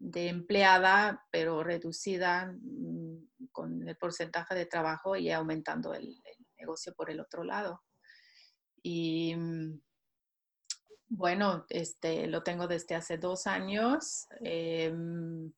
de 0.03 0.27
empleada, 0.27 1.25
pero 1.31 1.63
reducida 1.63 2.53
mm, 2.61 3.47
con 3.51 3.87
el 3.87 3.95
porcentaje 3.95 4.53
de 4.53 4.65
trabajo 4.65 5.15
y 5.15 5.31
aumentando 5.31 5.93
el, 5.93 6.21
negocio 6.57 6.93
por 6.93 7.09
el 7.09 7.19
otro 7.19 7.43
lado. 7.43 7.83
Y 8.81 9.35
mm, 9.35 9.81
bueno, 11.09 11.65
este, 11.69 12.27
lo 12.27 12.43
tengo 12.43 12.67
desde 12.67 12.95
hace 12.95 13.17
dos 13.17 13.47
años. 13.47 14.27
Em, 14.41 15.51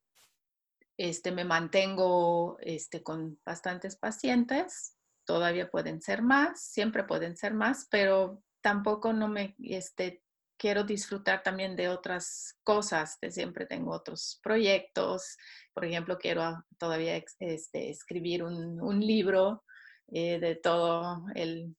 este, 0.96 1.32
me 1.32 1.44
mantengo 1.44 2.56
este, 2.60 3.02
con 3.02 3.40
bastantes 3.44 3.96
pacientes. 3.96 4.96
Todavía 5.24 5.70
pueden 5.70 6.00
ser 6.00 6.22
más, 6.22 6.60
siempre 6.60 7.02
pueden 7.04 7.36
ser 7.36 7.52
más, 7.52 7.88
pero 7.90 8.42
tampoco 8.60 9.12
no 9.12 9.28
me 9.28 9.56
este, 9.58 10.22
quiero 10.58 10.84
disfrutar 10.84 11.42
también 11.42 11.76
de 11.76 11.88
otras 11.88 12.58
cosas. 12.62 13.18
De 13.20 13.30
siempre 13.30 13.66
tengo 13.66 13.92
otros 13.92 14.40
proyectos. 14.42 15.36
Por 15.72 15.84
ejemplo, 15.84 16.18
quiero 16.18 16.64
todavía 16.78 17.22
este, 17.38 17.90
escribir 17.90 18.42
un, 18.42 19.00
libro 19.00 19.64
eh, 20.08 20.38
de 20.38 20.56
todo 20.56 21.26
el 21.34 21.74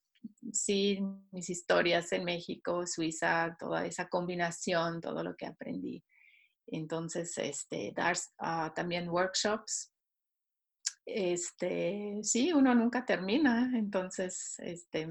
sí, 0.52 1.00
mis 1.32 1.50
historias 1.50 2.12
en 2.12 2.24
México, 2.24 2.86
Suiza, 2.86 3.56
toda 3.58 3.86
esa 3.86 4.08
combinación, 4.08 5.00
todo 5.00 5.22
lo 5.22 5.36
que 5.36 5.46
aprendí. 5.46 6.02
Entonces, 6.66 7.36
este, 7.38 7.92
dar 7.94 8.16
uh, 8.40 8.72
también 8.74 9.08
workshops. 9.08 9.92
Este, 11.06 12.20
sí, 12.22 12.52
uno 12.52 12.74
nunca 12.74 13.06
termina, 13.06 13.72
entonces, 13.74 14.56
este, 14.58 15.08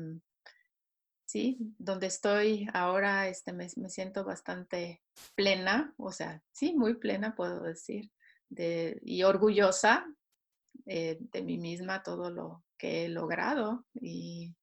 sí, 1.28 1.58
donde 1.78 2.08
estoy 2.08 2.68
ahora, 2.74 3.28
este, 3.28 3.54
me, 3.54 3.68
me 3.76 3.90
siento 3.90 4.26
bastante 4.26 5.04
plena, 5.36 5.94
o 5.98 6.12
sea, 6.12 6.42
sí, 6.52 6.74
muy 6.74 6.96
plena, 6.96 7.36
puedo 7.36 7.62
decir, 7.62 8.10
de, 8.50 8.98
y 9.04 9.22
orgullosa 9.22 10.08
eh, 10.88 11.20
de 11.20 11.44
mí 11.44 11.60
misma, 11.60 12.02
todo 12.02 12.32
lo 12.32 12.64
que 12.80 13.06
he 13.06 13.10
logrado 13.10 13.86
y 13.94 14.56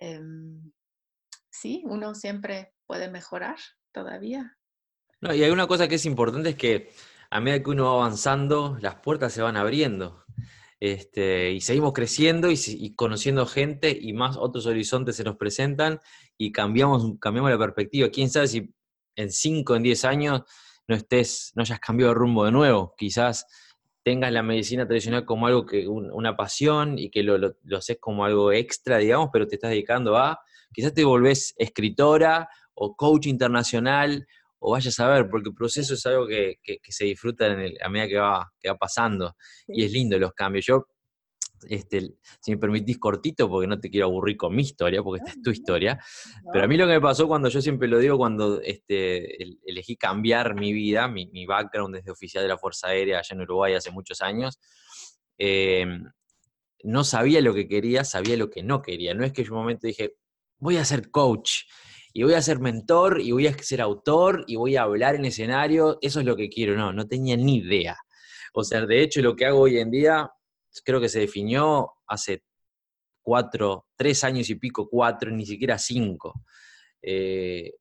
Em, 0.00 0.70
sí, 1.50 1.82
uno 1.84 2.14
siempre 2.14 2.72
puede 2.86 3.10
mejorar 3.10 3.56
todavía. 3.92 4.56
No, 5.20 5.34
y 5.34 5.42
hay 5.42 5.50
una 5.50 5.66
cosa 5.66 5.88
que 5.88 5.96
es 5.96 6.06
importante, 6.06 6.50
es 6.50 6.56
que 6.56 6.90
a 7.30 7.40
medida 7.40 7.62
que 7.62 7.70
uno 7.70 7.84
va 7.86 8.04
avanzando, 8.04 8.78
las 8.80 8.96
puertas 8.96 9.32
se 9.32 9.42
van 9.42 9.56
abriendo. 9.56 10.24
Este, 10.80 11.50
y 11.52 11.60
seguimos 11.60 11.92
creciendo 11.92 12.48
y, 12.50 12.94
conociendo 12.94 13.46
gente 13.46 13.96
y 14.00 14.12
más 14.12 14.36
otros 14.36 14.66
horizontes 14.66 15.16
se 15.16 15.24
nos 15.24 15.36
presentan 15.36 15.98
y 16.36 16.52
cambiamos, 16.52 17.14
cambiamos 17.20 17.50
la 17.50 17.58
perspectiva. 17.58 18.08
Quién 18.10 18.30
sabe 18.30 18.46
si 18.46 18.74
en 19.16 19.32
5, 19.32 19.76
en 19.76 19.82
10 19.82 20.04
años 20.04 20.42
no 20.86 20.94
estés, 20.94 21.52
no 21.56 21.62
hayas 21.62 21.80
cambiado 21.80 22.12
de 22.12 22.18
rumbo 22.18 22.44
de 22.44 22.52
nuevo. 22.52 22.94
Quizás 22.96 23.46
tengas 24.04 24.32
la 24.32 24.42
medicina 24.42 24.86
tradicional 24.86 25.24
como 25.24 25.48
algo 25.48 25.66
que, 25.66 25.88
una 25.88 26.36
pasión 26.36 26.98
y 26.98 27.10
que 27.10 27.22
lo, 27.22 27.36
lo, 27.36 27.76
haces 27.76 27.98
como 28.00 28.24
algo 28.24 28.52
extra, 28.52 28.98
digamos, 28.98 29.30
pero 29.32 29.46
te 29.46 29.56
estás 29.56 29.70
dedicando 29.70 30.16
a, 30.16 30.40
quizás 30.72 30.94
te 30.94 31.04
volvés 31.04 31.54
escritora 31.58 32.48
o 32.72 32.94
coach 32.94 33.26
internacional, 33.26 34.26
o 34.60 34.72
vayas 34.72 34.98
a 35.00 35.08
ver, 35.08 35.28
porque 35.28 35.50
el 35.50 35.54
proceso 35.54 35.94
es 35.94 36.04
algo 36.06 36.26
que, 36.26 36.58
se 36.88 37.04
disfruta 37.04 37.46
en 37.46 37.74
a 37.82 37.88
medida 37.88 38.08
que 38.08 38.18
va, 38.18 38.52
que 38.60 38.68
va 38.68 38.76
pasando. 38.76 39.36
Y 39.68 39.84
es 39.84 39.92
lindo 39.92 40.18
los 40.18 40.32
cambios. 40.32 40.66
Yo 40.66 40.86
este, 41.68 42.14
si 42.40 42.52
me 42.52 42.58
permitís 42.58 42.98
cortito, 42.98 43.48
porque 43.48 43.66
no 43.66 43.80
te 43.80 43.90
quiero 43.90 44.06
aburrir 44.06 44.36
con 44.36 44.54
mi 44.54 44.62
historia, 44.62 45.02
porque 45.02 45.22
esta 45.24 45.32
es 45.32 45.42
tu 45.42 45.50
historia, 45.50 45.98
pero 46.52 46.64
a 46.64 46.68
mí 46.68 46.76
lo 46.76 46.86
que 46.86 46.92
me 46.92 47.00
pasó 47.00 47.26
cuando 47.26 47.48
yo 47.48 47.60
siempre 47.60 47.88
lo 47.88 47.98
digo, 47.98 48.16
cuando 48.16 48.60
este, 48.60 49.42
elegí 49.64 49.96
cambiar 49.96 50.54
mi 50.54 50.72
vida, 50.72 51.08
mi, 51.08 51.46
background 51.46 51.96
desde 51.96 52.10
oficial 52.10 52.44
de 52.44 52.48
la 52.48 52.58
Fuerza 52.58 52.88
Aérea 52.88 53.18
allá 53.18 53.34
en 53.34 53.40
Uruguay 53.40 53.74
hace 53.74 53.90
muchos 53.90 54.20
años, 54.20 54.58
em, 55.38 56.04
no 56.84 57.04
sabía 57.04 57.40
lo 57.40 57.54
que 57.54 57.66
quería, 57.66 58.04
sabía 58.04 58.36
lo 58.36 58.50
que 58.50 58.62
no 58.62 58.82
quería. 58.82 59.14
No 59.14 59.24
es 59.24 59.32
que 59.32 59.44
yo 59.44 59.52
un 59.52 59.60
momento 59.60 59.86
dije, 59.86 60.14
voy 60.58 60.76
a 60.76 60.84
ser 60.84 61.10
coach, 61.10 61.62
y 62.12 62.22
voy 62.22 62.34
a 62.34 62.42
ser 62.42 62.58
mentor, 62.60 63.20
y 63.20 63.32
voy 63.32 63.46
a 63.46 63.56
ser 63.58 63.80
autor, 63.80 64.44
y 64.46 64.56
voy 64.56 64.76
a 64.76 64.82
hablar 64.82 65.14
en 65.14 65.24
escenario, 65.24 65.98
eso 66.00 66.20
es 66.20 66.26
lo 66.26 66.36
que 66.36 66.48
quiero. 66.48 66.76
No, 66.76 66.92
no 66.92 67.06
tenía 67.06 67.36
ni 67.36 67.56
idea. 67.56 67.96
O 68.54 68.64
sea, 68.64 68.86
de 68.86 69.02
hecho, 69.02 69.20
lo 69.20 69.36
que 69.36 69.46
hago 69.46 69.60
hoy 69.60 69.78
en 69.78 69.90
día 69.90 70.30
creo 70.84 71.00
que 71.00 71.08
se 71.08 71.20
definió 71.20 71.92
hace 72.06 72.42
cuatro, 73.22 73.86
tres 73.96 74.24
años 74.24 74.48
y 74.50 74.54
pico, 74.54 74.88
cuatro, 74.88 75.30
ni 75.30 75.44
siquiera 75.44 75.78
cinco. 75.78 76.34
Eh, 77.02 77.74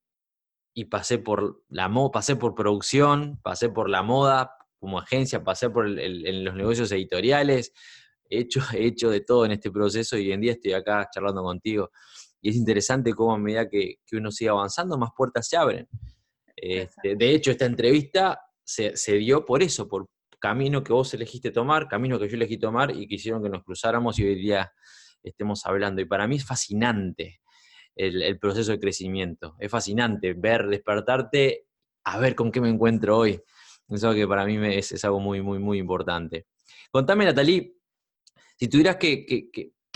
y 0.73 0.85
pasé 0.85 1.17
por 1.19 1.63
la 1.69 1.91
pasé 2.11 2.35
por 2.35 2.53
producción, 2.53 3.39
pasé 3.41 3.69
por 3.69 3.89
la 3.89 4.03
moda 4.03 4.51
como 4.79 4.99
agencia, 4.99 5.43
pasé 5.43 5.69
por 5.69 5.87
en 5.87 6.43
los 6.43 6.53
negocios 6.53 6.91
editoriales, 6.91 7.73
he 8.29 8.41
hecho, 8.41 8.61
he 8.73 8.85
hecho 8.85 9.09
de 9.09 9.21
todo 9.21 9.45
en 9.45 9.53
este 9.53 9.71
proceso 9.71 10.17
y 10.17 10.27
hoy 10.27 10.33
en 10.33 10.41
día 10.41 10.51
estoy 10.51 10.73
acá 10.73 11.09
charlando 11.11 11.41
contigo. 11.43 11.89
Y 12.41 12.49
es 12.49 12.55
interesante 12.55 13.13
cómo 13.13 13.33
a 13.33 13.37
medida 13.37 13.67
que, 13.69 13.95
uno 14.11 14.31
sigue 14.31 14.49
avanzando, 14.49 14.97
más 14.97 15.11
puertas 15.15 15.47
se 15.47 15.57
abren. 15.57 15.87
Este, 16.55 17.15
de 17.15 17.31
hecho, 17.31 17.51
esta 17.51 17.65
entrevista 17.65 18.39
se, 18.63 18.95
se, 18.95 19.13
dio 19.13 19.45
por 19.45 19.61
eso, 19.61 19.87
por, 19.87 20.07
camino 20.39 20.83
que 20.83 20.93
vos 20.93 21.13
elegiste 21.13 21.51
tomar, 21.51 21.87
camino 21.87 22.19
que 22.19 22.27
yo 22.29 22.35
elegí 22.35 22.57
tomar 22.57 22.91
y 22.95 23.07
quisieron 23.07 23.41
que 23.41 23.49
nos 23.49 23.63
cruzáramos 23.63 24.19
y 24.19 24.25
hoy 24.25 24.35
día 24.35 24.71
estemos 25.23 25.65
hablando. 25.65 26.01
Y 26.01 26.05
para 26.05 26.27
mí 26.27 26.37
es 26.37 26.45
fascinante 26.45 27.41
el, 27.95 28.37
proceso 28.39 28.71
de 28.71 28.79
crecimiento. 28.79 29.55
Es 29.59 29.71
fascinante 29.71 30.33
ver, 30.33 30.67
despertarte, 30.67 31.65
a 32.03 32.19
ver 32.19 32.35
con 32.35 32.51
qué 32.51 32.61
me 32.61 32.69
encuentro 32.69 33.17
hoy. 33.17 33.41
Es 33.89 34.03
algo 34.03 34.15
que 34.15 34.27
para 34.27 34.45
mí 34.45 34.57
es, 34.75 35.03
algo 35.03 35.19
muy, 35.19 35.41
muy, 35.41 35.59
muy 35.59 35.79
importante. 35.79 36.47
Contame, 36.91 37.25
Natalie, 37.25 37.75
si 38.55 38.67
tuvieras 38.67 38.97
que, 38.97 39.25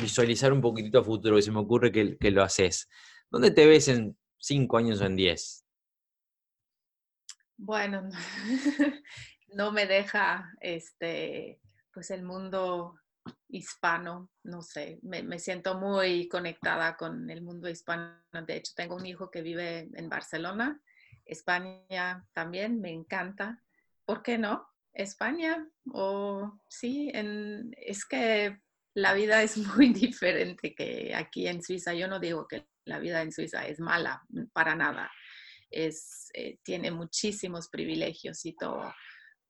visualizar 0.01 0.51
un 0.51 0.61
poquitito 0.61 0.99
a 0.99 1.03
futuro, 1.03 1.35
que 1.35 1.41
se 1.41 1.51
me 1.51 1.59
ocurre 1.59 1.91
que, 1.91 2.31
lo 2.31 2.43
haces, 2.43 2.89
¿dónde 3.29 3.51
te 3.51 3.65
ves 3.65 3.87
en 3.87 4.17
cinco 4.37 4.77
años 4.77 5.01
o 5.01 5.05
en 5.05 5.15
diez? 5.15 5.65
Bueno, 7.57 8.09
no 9.53 9.71
me 9.71 9.85
deja 9.85 10.51
este, 10.59 11.61
pues 11.93 12.09
el 12.11 12.23
mundo 12.23 12.95
hispano, 13.49 14.31
no 14.43 14.61
sé, 14.61 14.99
me, 15.03 15.37
siento 15.37 15.77
muy 15.77 16.27
conectada 16.27 16.97
con 16.97 17.29
el 17.29 17.41
mundo 17.41 17.69
hispano. 17.69 18.17
De 18.31 18.55
hecho, 18.55 18.73
tengo 18.75 18.95
un 18.95 19.05
hijo 19.05 19.29
que 19.29 19.41
vive 19.41 19.89
en 19.93 20.09
Barcelona, 20.09 20.81
España 21.25 22.25
también, 22.33 22.81
me 22.81 22.91
encanta. 22.91 23.61
¿Por 24.05 24.23
qué 24.23 24.37
no? 24.37 24.67
España 24.93 25.69
o 25.93 26.59
sí, 26.67 27.11
es 27.13 28.05
que 28.05 28.59
la 28.93 29.13
vida 29.13 29.43
es 29.43 29.55
muy 29.75 29.93
diferente 29.93 30.73
que 30.75 31.13
aquí 31.15 31.47
en 31.47 31.63
Suiza. 31.63 31.93
Yo 31.93 32.07
no 32.07 32.19
digo 32.19 32.47
que 32.47 32.67
la 32.85 32.99
vida 32.99 33.21
en 33.21 33.31
Suiza 33.31 33.65
es 33.67 33.79
mala, 33.79 34.21
para 34.53 34.75
nada. 34.75 35.11
Es, 35.69 36.29
eh, 36.33 36.59
tiene 36.63 36.91
muchísimos 36.91 37.69
privilegios 37.69 38.45
y 38.45 38.55
todo 38.55 38.93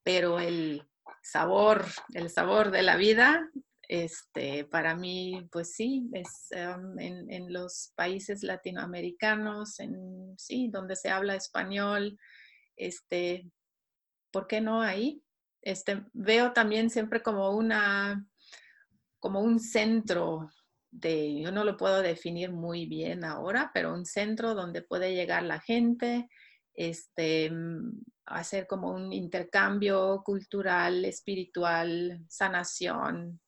pero 0.03 0.39
el 0.39 0.83
sabor, 1.21 1.85
el 2.13 2.29
sabor 2.29 2.71
de 2.71 2.83
la 2.83 2.95
vida, 2.95 3.49
este, 3.87 4.65
para 4.65 4.95
mí, 4.95 5.47
pues 5.51 5.73
sí, 5.75 6.09
es 6.13 6.47
em, 6.51 6.99
en, 6.99 7.53
los 7.53 7.91
países 7.95 8.41
latinoamericanos, 8.43 9.79
en, 9.79 10.33
sí, 10.37 10.69
donde 10.71 10.95
se 10.95 11.09
habla 11.09 11.35
español, 11.35 12.17
este, 12.77 13.49
¿por 14.31 14.47
qué 14.47 14.61
no 14.61 14.81
ahí? 14.81 15.21
Este, 15.61 16.03
veo 16.13 16.53
también 16.53 16.89
siempre 16.89 17.21
como 17.21 17.51
una, 17.51 18.25
como 19.21 19.39
un 19.39 19.59
centro 19.59 20.49
de, 20.89 21.39
yo 21.39 21.51
no 21.51 21.63
lo 21.63 21.77
puedo 21.77 22.01
definir 22.01 22.51
muy 22.51 22.85
bien 22.87 23.23
ahora, 23.23 23.71
pero 23.73 23.93
un 23.93 24.05
centro 24.05 24.55
donde 24.55 24.81
puede 24.81 25.13
llegar 25.13 25.43
la 25.43 25.61
gente, 25.61 26.27
este, 26.73 27.49
mm, 27.49 28.01
hacer 28.25 28.67
como 28.67 28.91
un 28.91 29.13
intercambio 29.13 30.21
cultural, 30.25 31.05
espiritual, 31.05 32.25
sanación, 32.27 33.39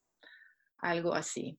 algo 0.78 1.14
así. 1.14 1.58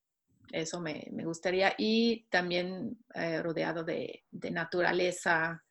Eso 0.52 0.80
me, 0.80 1.10
gustaría. 1.24 1.74
Y 1.76 2.26
también 2.30 2.96
eh, 3.14 3.42
rodeado 3.42 3.82
de, 3.82 4.24
de, 4.30 4.50
naturaleza, 4.52 5.64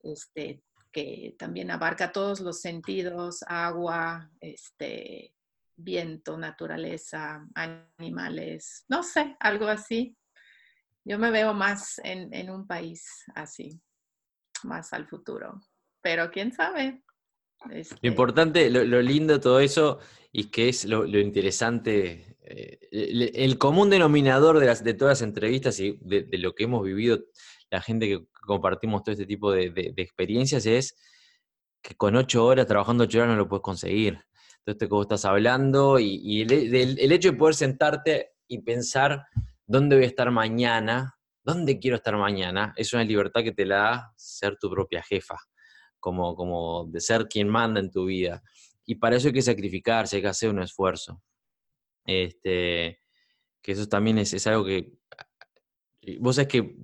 este, 0.00 0.62
que 0.92 1.34
también 1.36 1.70
abarca 1.72 2.12
todos 2.12 2.40
los 2.40 2.60
sentidos, 2.60 3.42
agua, 3.48 4.30
este, 4.40 5.34
viento, 5.78 6.36
naturaleza, 6.36 7.46
animales, 7.54 8.84
no 8.88 9.02
sé, 9.02 9.36
algo 9.40 9.66
así. 9.66 10.16
Yo 11.04 11.18
me 11.18 11.30
veo 11.30 11.54
más 11.54 12.00
en, 12.04 12.50
un 12.50 12.66
país 12.66 13.24
así, 13.34 13.80
más 14.64 14.92
al 14.92 15.08
futuro. 15.08 15.60
Pero 16.02 16.30
quién 16.30 16.52
sabe. 16.52 17.02
Lo 17.64 17.74
este 17.74 17.96
importante, 18.06 18.68
lo, 18.70 19.00
lindo 19.00 19.34
de 19.34 19.38
todo 19.38 19.60
eso, 19.60 20.00
y 20.32 20.50
que 20.50 20.68
es 20.68 20.84
lo, 20.84 21.06
interesante, 21.06 22.36
eh, 22.42 22.78
el, 22.90 23.56
común 23.56 23.88
denominador 23.88 24.58
de, 24.58 24.66
las, 24.66 24.84
de 24.84 24.94
todas 24.94 25.20
las 25.20 25.28
entrevistas 25.28 25.80
y 25.80 25.98
de, 26.02 26.26
lo 26.38 26.54
que 26.54 26.64
hemos 26.64 26.84
vivido, 26.84 27.20
la 27.70 27.80
gente 27.80 28.06
que 28.06 28.26
compartimos 28.32 29.02
todo 29.02 29.12
este 29.12 29.26
tipo 29.26 29.52
de, 29.52 29.94
experiencias, 29.96 30.66
es 30.66 30.96
que 31.80 31.94
con 31.94 32.16
ocho 32.16 32.44
horas, 32.44 32.66
trabajando 32.66 33.04
ocho 33.04 33.18
horas, 33.18 33.30
no 33.30 33.36
lo 33.36 33.48
puedes 33.48 33.62
conseguir 33.62 34.27
esto 34.70 34.86
que 34.86 34.94
vos 34.94 35.04
estás 35.04 35.24
hablando 35.24 35.98
y, 35.98 36.42
el, 36.42 37.12
hecho 37.12 37.32
de 37.32 37.38
poder 37.38 37.54
sentarte 37.54 38.32
y 38.46 38.62
pensar 38.62 39.26
dónde 39.66 39.96
voy 39.96 40.04
a 40.04 40.08
estar 40.08 40.30
mañana, 40.30 41.14
dónde 41.42 41.78
quiero 41.78 41.96
estar 41.96 42.16
mañana, 42.16 42.72
es 42.76 42.92
una 42.92 43.04
libertad 43.04 43.42
que 43.42 43.52
te 43.52 43.64
la 43.64 43.76
da 43.76 44.12
ser 44.16 44.56
tu 44.58 44.70
propia 44.70 45.02
jefa, 45.02 45.36
como, 46.00 46.34
como 46.34 46.86
de 46.86 47.00
ser 47.00 47.28
quien 47.28 47.48
manda 47.48 47.80
en 47.80 47.90
tu 47.90 48.06
vida. 48.06 48.42
Y 48.84 48.96
para 48.96 49.16
eso 49.16 49.28
hay 49.28 49.34
que 49.34 49.42
sacrificarse, 49.42 50.16
hay 50.16 50.22
que 50.22 50.28
hacer 50.28 50.50
un 50.50 50.62
esfuerzo. 50.62 51.22
Este, 52.04 53.00
que 53.62 53.72
eso 53.72 53.86
también 53.86 54.18
es, 54.18 54.46
algo 54.46 54.64
que 54.64 54.98
vos 56.20 56.36
sabés 56.36 56.48
que 56.48 56.76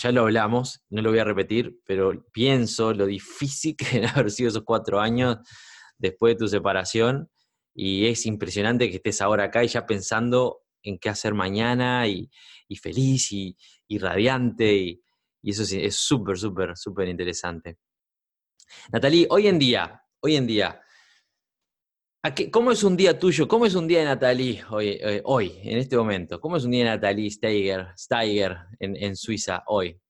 ya 0.00 0.10
lo 0.10 0.22
hablamos, 0.22 0.84
no 0.90 1.02
lo 1.02 1.10
voy 1.10 1.20
a 1.20 1.24
repetir, 1.24 1.80
pero 1.84 2.24
pienso 2.32 2.92
lo 2.92 3.06
difícil 3.06 3.76
que 3.76 3.84
deben 3.84 4.08
haber 4.08 4.30
sido 4.30 4.48
esos 4.48 4.64
cuatro 4.64 5.00
años 5.00 5.38
después 5.98 6.34
de 6.34 6.38
tu 6.38 6.48
separación 6.48 7.30
y 7.74 8.06
es 8.06 8.26
impresionante 8.26 8.90
que 8.90 8.96
estés 8.96 9.20
ahora 9.20 9.44
acá 9.44 9.64
y 9.64 9.68
ya 9.68 9.86
pensando 9.86 10.62
en 10.82 10.98
qué 10.98 11.08
hacer 11.08 11.34
mañana 11.34 12.06
y, 12.06 12.30
feliz 12.80 13.32
y, 13.32 13.56
radiante 13.98 14.74
y, 14.74 15.02
eso 15.42 15.62
es 15.62 15.96
súper, 15.96 16.38
súper, 16.38 16.76
súper 16.76 17.08
interesante. 17.08 17.78
Natalie, 18.92 19.26
hoy 19.28 19.48
en 19.48 19.58
día, 19.58 20.02
hoy 20.20 20.36
en 20.36 20.46
día, 20.46 20.80
¿cómo 22.50 22.70
es 22.70 22.84
un 22.84 22.96
día 22.96 23.18
tuyo? 23.18 23.48
¿Cómo 23.48 23.66
es 23.66 23.74
un 23.74 23.88
día 23.88 24.00
de 24.00 24.04
Natalie 24.04 24.62
hoy, 24.70 24.98
eh, 25.00 25.20
hoy 25.24 25.58
en 25.64 25.78
este 25.78 25.96
momento? 25.96 26.40
¿Cómo 26.40 26.56
es 26.56 26.64
un 26.64 26.70
día 26.70 26.84
de 26.84 26.90
Natalie 26.90 27.30
Steiger, 27.30 27.88
Steiger 27.96 28.56
en, 28.78 29.16
Suiza 29.16 29.62
hoy? 29.66 30.00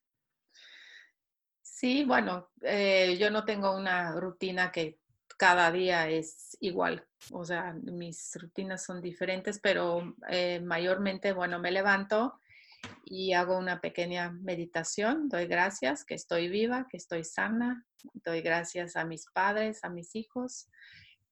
Sí, 1.63 2.05
bueno, 2.05 2.51
eh, 2.61 3.17
yo 3.19 3.31
no 3.31 3.45
tengo 3.45 3.75
una 3.75 4.21
rutina 4.21 4.71
que 4.71 5.02
cada 5.43 5.73
día 5.73 6.09
es 6.09 6.57
igual. 6.61 7.05
O 7.33 7.45
sea, 7.45 7.75
mis 7.83 8.31
rutinas 8.41 8.85
son 8.85 9.03
diferentes, 9.03 9.59
pero 9.59 10.15
eh, 10.29 10.61
mayormente, 10.61 11.33
bueno, 11.33 11.59
me 11.59 11.73
levanto 11.73 12.39
y 13.05 13.33
hago 13.33 13.59
una 13.59 13.81
pequeña 13.81 14.31
meditación. 14.31 15.29
Doy 15.29 15.49
gracias 15.49 16.05
que 16.05 16.15
estoy 16.15 16.47
viva, 16.49 16.87
que 16.89 16.97
estoy 16.97 17.25
sana. 17.25 17.85
Doy 18.25 18.41
gracias 18.41 18.95
a 18.95 19.05
mis 19.05 19.27
padres, 19.35 19.83
a 19.83 19.89
mis 19.89 20.15
hijos. 20.15 20.69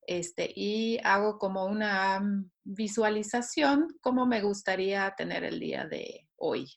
Este, 0.08 0.50
y 0.56 0.98
hago 1.04 1.38
como 1.38 1.66
una 1.66 2.18
mm, 2.18 2.50
visualización, 2.64 3.96
cómo 4.00 4.26
me 4.26 4.42
gustaría 4.42 5.14
tener 5.16 5.44
el 5.44 5.60
día 5.60 5.86
de 5.86 6.26
hoy. 6.34 6.68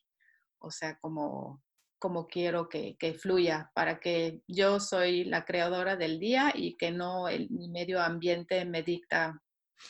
O 0.59 0.69
sea, 0.69 0.99
como 0.99 1.63
como 2.03 2.27
quiero 2.27 2.67
que, 2.67 2.97
fluya, 3.17 3.71
para 3.73 4.01
que 4.01 4.41
yo 4.45 4.81
soy 4.81 5.23
la 5.23 5.45
creadora 5.45 5.95
del 5.95 6.19
día 6.19 6.51
y 6.53 6.75
que 6.75 6.91
no 6.91 7.29
el, 7.29 7.49
mi 7.49 7.69
medio 7.69 8.01
ambiente 8.01 8.65
me 8.65 8.83
dicta 8.83 9.41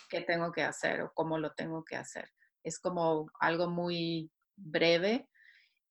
qué 0.09 0.21
tengo 0.21 0.51
que 0.51 0.61
hacer 0.61 1.01
o 1.01 1.11
cómo 1.15 1.39
lo 1.39 1.53
tengo 1.53 1.83
que 1.83 1.95
hacer. 1.95 2.29
Es 2.63 2.77
como 2.77 3.31
algo 3.39 3.67
muy 3.67 4.29
breve 4.55 5.27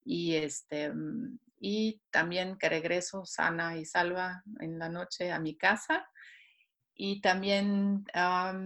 y, 0.05 0.37
este, 0.37 0.95
mm, 0.95 1.41
y 1.59 2.01
también 2.13 2.57
que 2.57 2.69
regreso 2.69 3.25
sana 3.25 3.77
y 3.77 3.85
salva 3.85 4.45
en 4.61 4.79
la 4.79 4.89
noche 4.89 5.33
a 5.33 5.41
mi 5.41 5.57
casa. 5.57 6.09
Y 6.95 7.21
también 7.21 8.05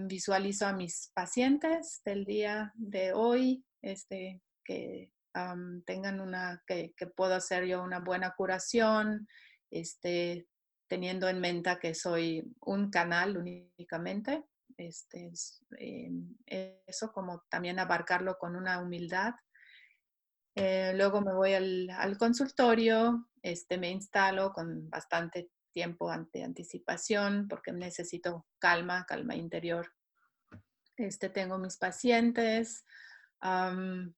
visualizo 0.05 0.67
a 0.67 0.73
mis 0.73 1.09
pacientes 1.15 2.03
del 2.05 2.23
día 2.23 2.71
de 2.75 3.13
hoy, 3.13 3.65
este, 3.81 4.43
que 4.63 5.11
tengan 5.85 6.19
una, 6.19 6.63
que, 6.65 6.93
que 6.95 7.07
puedo 7.07 7.35
hacer 7.35 7.65
yo 7.65 7.83
una 7.83 7.99
buena 7.99 8.33
curación, 8.35 9.27
este, 9.71 10.47
teniendo 10.87 11.27
en 11.27 11.39
mente 11.39 11.77
que 11.79 11.93
soy 11.93 12.43
un 12.61 12.89
canal 12.89 13.37
únicamente. 13.37 14.43
Este, 14.77 15.31
em, 15.79 16.35
eso 16.45 17.11
como 17.11 17.43
también 17.49 17.79
abarcarlo 17.79 18.37
con 18.37 18.55
una 18.55 18.79
humildad. 18.79 19.33
Eh, 20.55 20.93
luego 20.95 21.21
me 21.21 21.33
voy 21.33 21.53
al, 21.53 21.89
al, 21.91 22.17
consultorio, 22.17 23.27
este, 23.41 23.77
me 23.77 23.91
instalo 23.91 24.53
con 24.53 24.89
bastante 24.89 25.51
tiempo 25.71 26.09
ante 26.09 26.43
anticipación 26.43 27.47
porque 27.47 27.71
necesito 27.71 28.47
calma, 28.59 29.05
calma 29.07 29.35
interior. 29.35 29.93
Este, 30.95 31.29
tengo 31.29 31.59
mis 31.59 31.77
pacientes, 31.77 32.83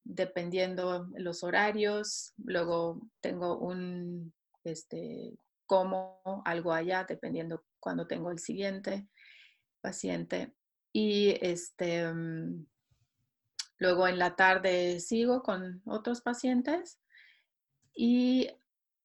dependiendo 0.03 1.07
los 1.17 1.43
horarios. 1.43 2.33
Luego 2.37 3.01
tengo 3.21 3.57
un, 3.57 4.33
este, 4.63 5.37
como 5.65 6.21
algo 6.45 6.73
allá, 6.73 7.05
dependiendo 7.07 7.63
cuando 7.79 8.07
tengo 8.07 8.31
el 8.31 8.39
siguiente 8.39 9.07
paciente. 9.81 10.53
Y 10.91 11.37
este, 11.41 12.11
mm, 12.11 12.65
luego 13.77 14.07
en 14.07 14.19
la 14.19 14.35
tarde 14.35 14.99
sigo 14.99 15.43
con 15.43 15.81
otros 15.85 16.21
pacientes. 16.21 16.99
Y 17.93 18.49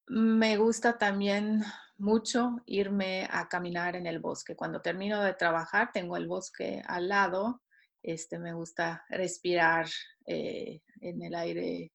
me 0.07 0.57
gusta 0.57 0.99
también 0.99 1.63
mucho 1.97 2.57
irme 2.67 3.29
a 3.31 3.49
caminar 3.49 3.97
en 3.97 4.07
el 4.07 4.19
bosque. 4.19 4.57
Cuando 4.57 4.81
termino 4.81 5.23
de 5.23 5.35
trabajar, 5.35 5.91
tengo 5.93 6.17
el 6.17 6.27
bosque 6.27 6.83
al 6.87 7.09
lado 7.09 7.64
este, 8.05 8.39
me 8.39 8.53
gusta 8.53 9.03
respirar 9.09 9.89
eh, 10.27 10.83
en 11.01 11.23
el 11.23 11.35
aire, 11.35 11.91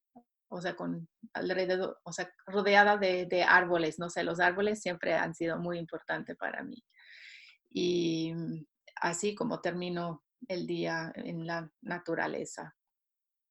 o 0.48 0.60
sea, 0.60 0.74
con 0.74 1.08
alrededor, 1.32 2.00
o 2.02 2.12
sea, 2.12 2.34
rodeada 2.46 2.96
de, 2.96 3.44
árboles, 3.48 4.00
no 4.00 4.10
sé, 4.10 4.24
los 4.24 4.40
árboles 4.40 4.82
siempre 4.82 5.14
han 5.14 5.34
sido 5.34 5.56
muy 5.58 5.78
importantes 5.78 6.36
para 6.36 6.64
mí. 6.64 6.84
Y 7.70 8.34
así 8.96 9.36
como 9.36 9.60
termino 9.60 10.24
el 10.48 10.66
día 10.66 11.12
en 11.14 11.46
la 11.46 11.70
naturaleza, 11.80 12.74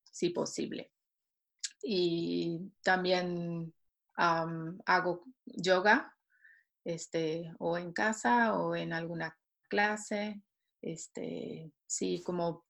si 0.03 0.31
posible. 0.31 0.91
Y 1.81 2.73
también 2.83 3.73
hago 4.17 5.23
yoga, 5.45 6.13
este, 6.83 7.53
o 7.59 7.77
en 7.77 7.93
casa 7.93 8.59
o 8.59 8.75
en 8.75 8.91
alguna 8.91 9.37
clase. 9.69 10.41
Este, 10.81 11.71
sí, 11.85 12.21
como 12.25 12.65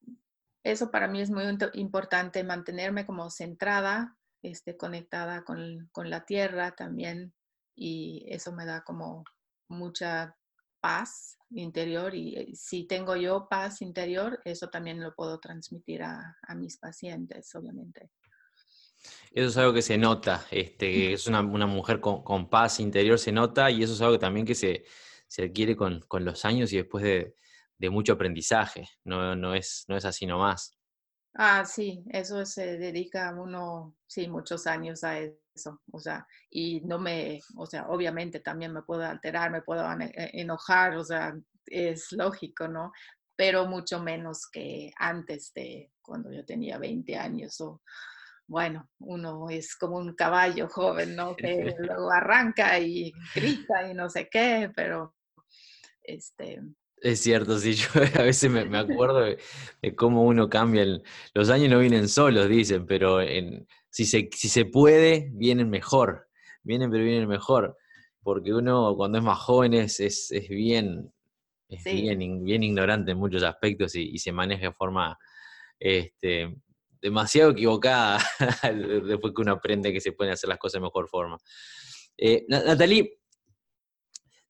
eso 0.63 0.91
para 0.91 1.07
mí 1.07 1.21
es 1.21 1.29
muy 1.29 1.43
importante, 1.73 2.43
mantenerme 2.43 3.05
como 3.05 3.29
centrada, 3.29 4.17
este, 4.41 4.77
conectada 4.77 5.43
con, 5.43 5.89
la 5.95 6.25
tierra 6.25 6.71
también, 6.75 7.33
y 7.75 8.25
eso 8.29 8.51
me 8.51 8.65
da 8.65 8.83
como 8.83 9.23
mucha 9.69 10.35
paz 10.81 11.37
interior 11.51 12.15
y 12.15 12.37
eh, 12.37 12.49
si 12.53 12.85
tengo 12.85 13.15
yo 13.15 13.47
paz 13.49 13.81
interior, 13.81 14.39
eso 14.45 14.69
también 14.69 15.01
lo 15.01 15.13
puedo 15.13 15.39
transmitir 15.39 16.03
a, 16.03 16.37
mis 16.55 16.77
pacientes, 16.77 17.53
obviamente. 17.55 18.11
Eso 19.31 19.47
es 19.47 19.57
algo 19.57 19.73
que 19.73 19.81
se 19.81 19.97
nota, 19.97 20.45
este, 20.51 21.13
es 21.13 21.27
una, 21.27 21.41
mujer 21.41 21.99
con, 22.01 22.49
paz 22.49 22.79
interior, 22.79 23.17
se 23.17 23.31
nota, 23.31 23.71
y 23.71 23.83
eso 23.83 23.93
es 23.93 24.01
algo 24.01 24.19
también 24.19 24.45
que 24.45 24.55
se, 24.55 24.83
adquiere 25.37 25.75
con, 25.75 26.05
los 26.11 26.43
años 26.45 26.73
y 26.73 26.77
después 26.77 27.03
de, 27.03 27.35
de 27.79 27.89
mucho 27.89 28.13
aprendizaje, 28.13 28.87
no, 29.05 29.35
no, 29.35 29.55
es, 29.55 29.85
no 29.87 29.97
es 29.97 30.05
así 30.05 30.25
nomás. 30.25 30.77
Ah, 31.35 31.63
sí, 31.63 32.03
eso 32.09 32.45
se 32.45 32.77
dedica 32.77 33.33
uno, 33.33 33.95
sí, 34.05 34.27
muchos 34.27 34.67
años 34.67 35.03
a 35.03 35.19
eso, 35.19 35.81
o 35.91 35.99
sea, 35.99 36.27
y 36.49 36.81
no 36.81 36.99
me, 36.99 37.39
o 37.55 37.65
sea, 37.65 37.87
obviamente 37.87 38.39
también 38.39 38.73
me 38.73 38.81
puedo 38.81 39.03
alterar, 39.05 39.51
me 39.51 39.61
puedo 39.61 39.83
e, 40.01 40.11
enojar, 40.33 40.97
o 40.97 41.03
sea, 41.03 41.33
es 41.65 42.11
lógico, 42.11 42.67
¿no? 42.67 42.91
Pero 43.35 43.67
mucho 43.67 44.01
menos 44.01 44.49
que 44.51 44.91
antes 44.97 45.53
de 45.53 45.91
cuando 46.01 46.31
yo 46.31 46.43
tenía 46.43 46.77
20 46.77 47.15
años 47.15 47.61
o 47.61 47.81
bueno, 48.47 48.89
uno 48.99 49.47
es 49.49 49.75
como 49.75 49.97
un 49.97 50.15
caballo 50.15 50.67
joven, 50.67 51.15
¿no? 51.15 51.35
Que 51.37 51.75
luego 51.77 52.11
arranca 52.11 52.79
y 52.79 53.13
grita 53.33 53.89
y 53.89 53.93
no 53.93 54.09
sé 54.09 54.27
qué, 54.29 54.71
pero 54.75 55.15
este... 56.01 56.59
Es 57.01 57.21
cierto, 57.21 57.57
sí, 57.57 57.73
yo 57.75 57.87
a 58.15 58.23
veces 58.23 58.49
me, 58.49 58.77
acuerdo 58.77 59.21
de, 59.21 59.95
cómo 59.95 60.23
uno 60.23 60.49
cambia. 60.49 60.85
los 61.33 61.49
años 61.49 61.69
no 61.69 61.79
vienen 61.79 62.09
solos, 62.09 62.49
dicen, 62.49 62.85
pero 62.85 63.21
en, 63.21 63.67
si, 63.89 64.05
se, 64.05 64.29
si 64.33 64.49
se 64.49 64.65
puede, 64.65 65.29
vienen 65.33 65.69
mejor. 65.69 66.27
Vienen, 66.63 66.91
pero 66.91 67.03
vienen 67.03 67.27
mejor. 67.27 67.77
Porque 68.21 68.53
uno 68.53 68.95
cuando 68.95 69.17
es 69.17 69.23
más 69.23 69.39
joven 69.39 69.73
es, 69.73 69.99
es, 69.99 70.29
bien, 70.49 71.11
bien, 71.67 72.43
bien, 72.43 72.63
ignorante 72.63 73.11
en 73.11 73.17
muchos 73.17 73.43
aspectos 73.43 73.95
y, 73.95 74.09
y 74.09 74.19
se 74.19 74.31
maneja 74.31 74.67
de 74.67 74.73
forma 74.73 75.17
este, 75.79 76.53
demasiado 77.01 77.51
equivocada 77.51 78.19
después 79.05 79.33
que 79.33 79.41
uno 79.41 79.53
aprende 79.53 79.93
que 79.93 80.01
se 80.01 80.11
pueden 80.11 80.33
hacer 80.33 80.49
las 80.49 80.59
cosas 80.59 80.79
de 80.79 80.85
mejor 80.85 81.07
forma. 81.07 81.37
Eh, 82.17 82.45
Natalie, 82.49 83.19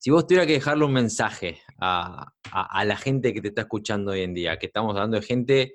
si 0.00 0.10
vos 0.10 0.26
tuvieras 0.26 0.46
que 0.46 0.54
dejarle 0.54 0.86
un 0.86 0.94
mensaje 0.94 1.60
a, 1.78 2.32
la 2.86 2.96
gente 2.96 3.34
que 3.34 3.42
te 3.42 3.48
está 3.48 3.62
escuchando 3.62 4.12
hoy 4.12 4.22
en 4.22 4.32
día, 4.32 4.58
que 4.58 4.64
estamos 4.64 4.96
hablando 4.96 5.18
de 5.18 5.22
gente, 5.22 5.74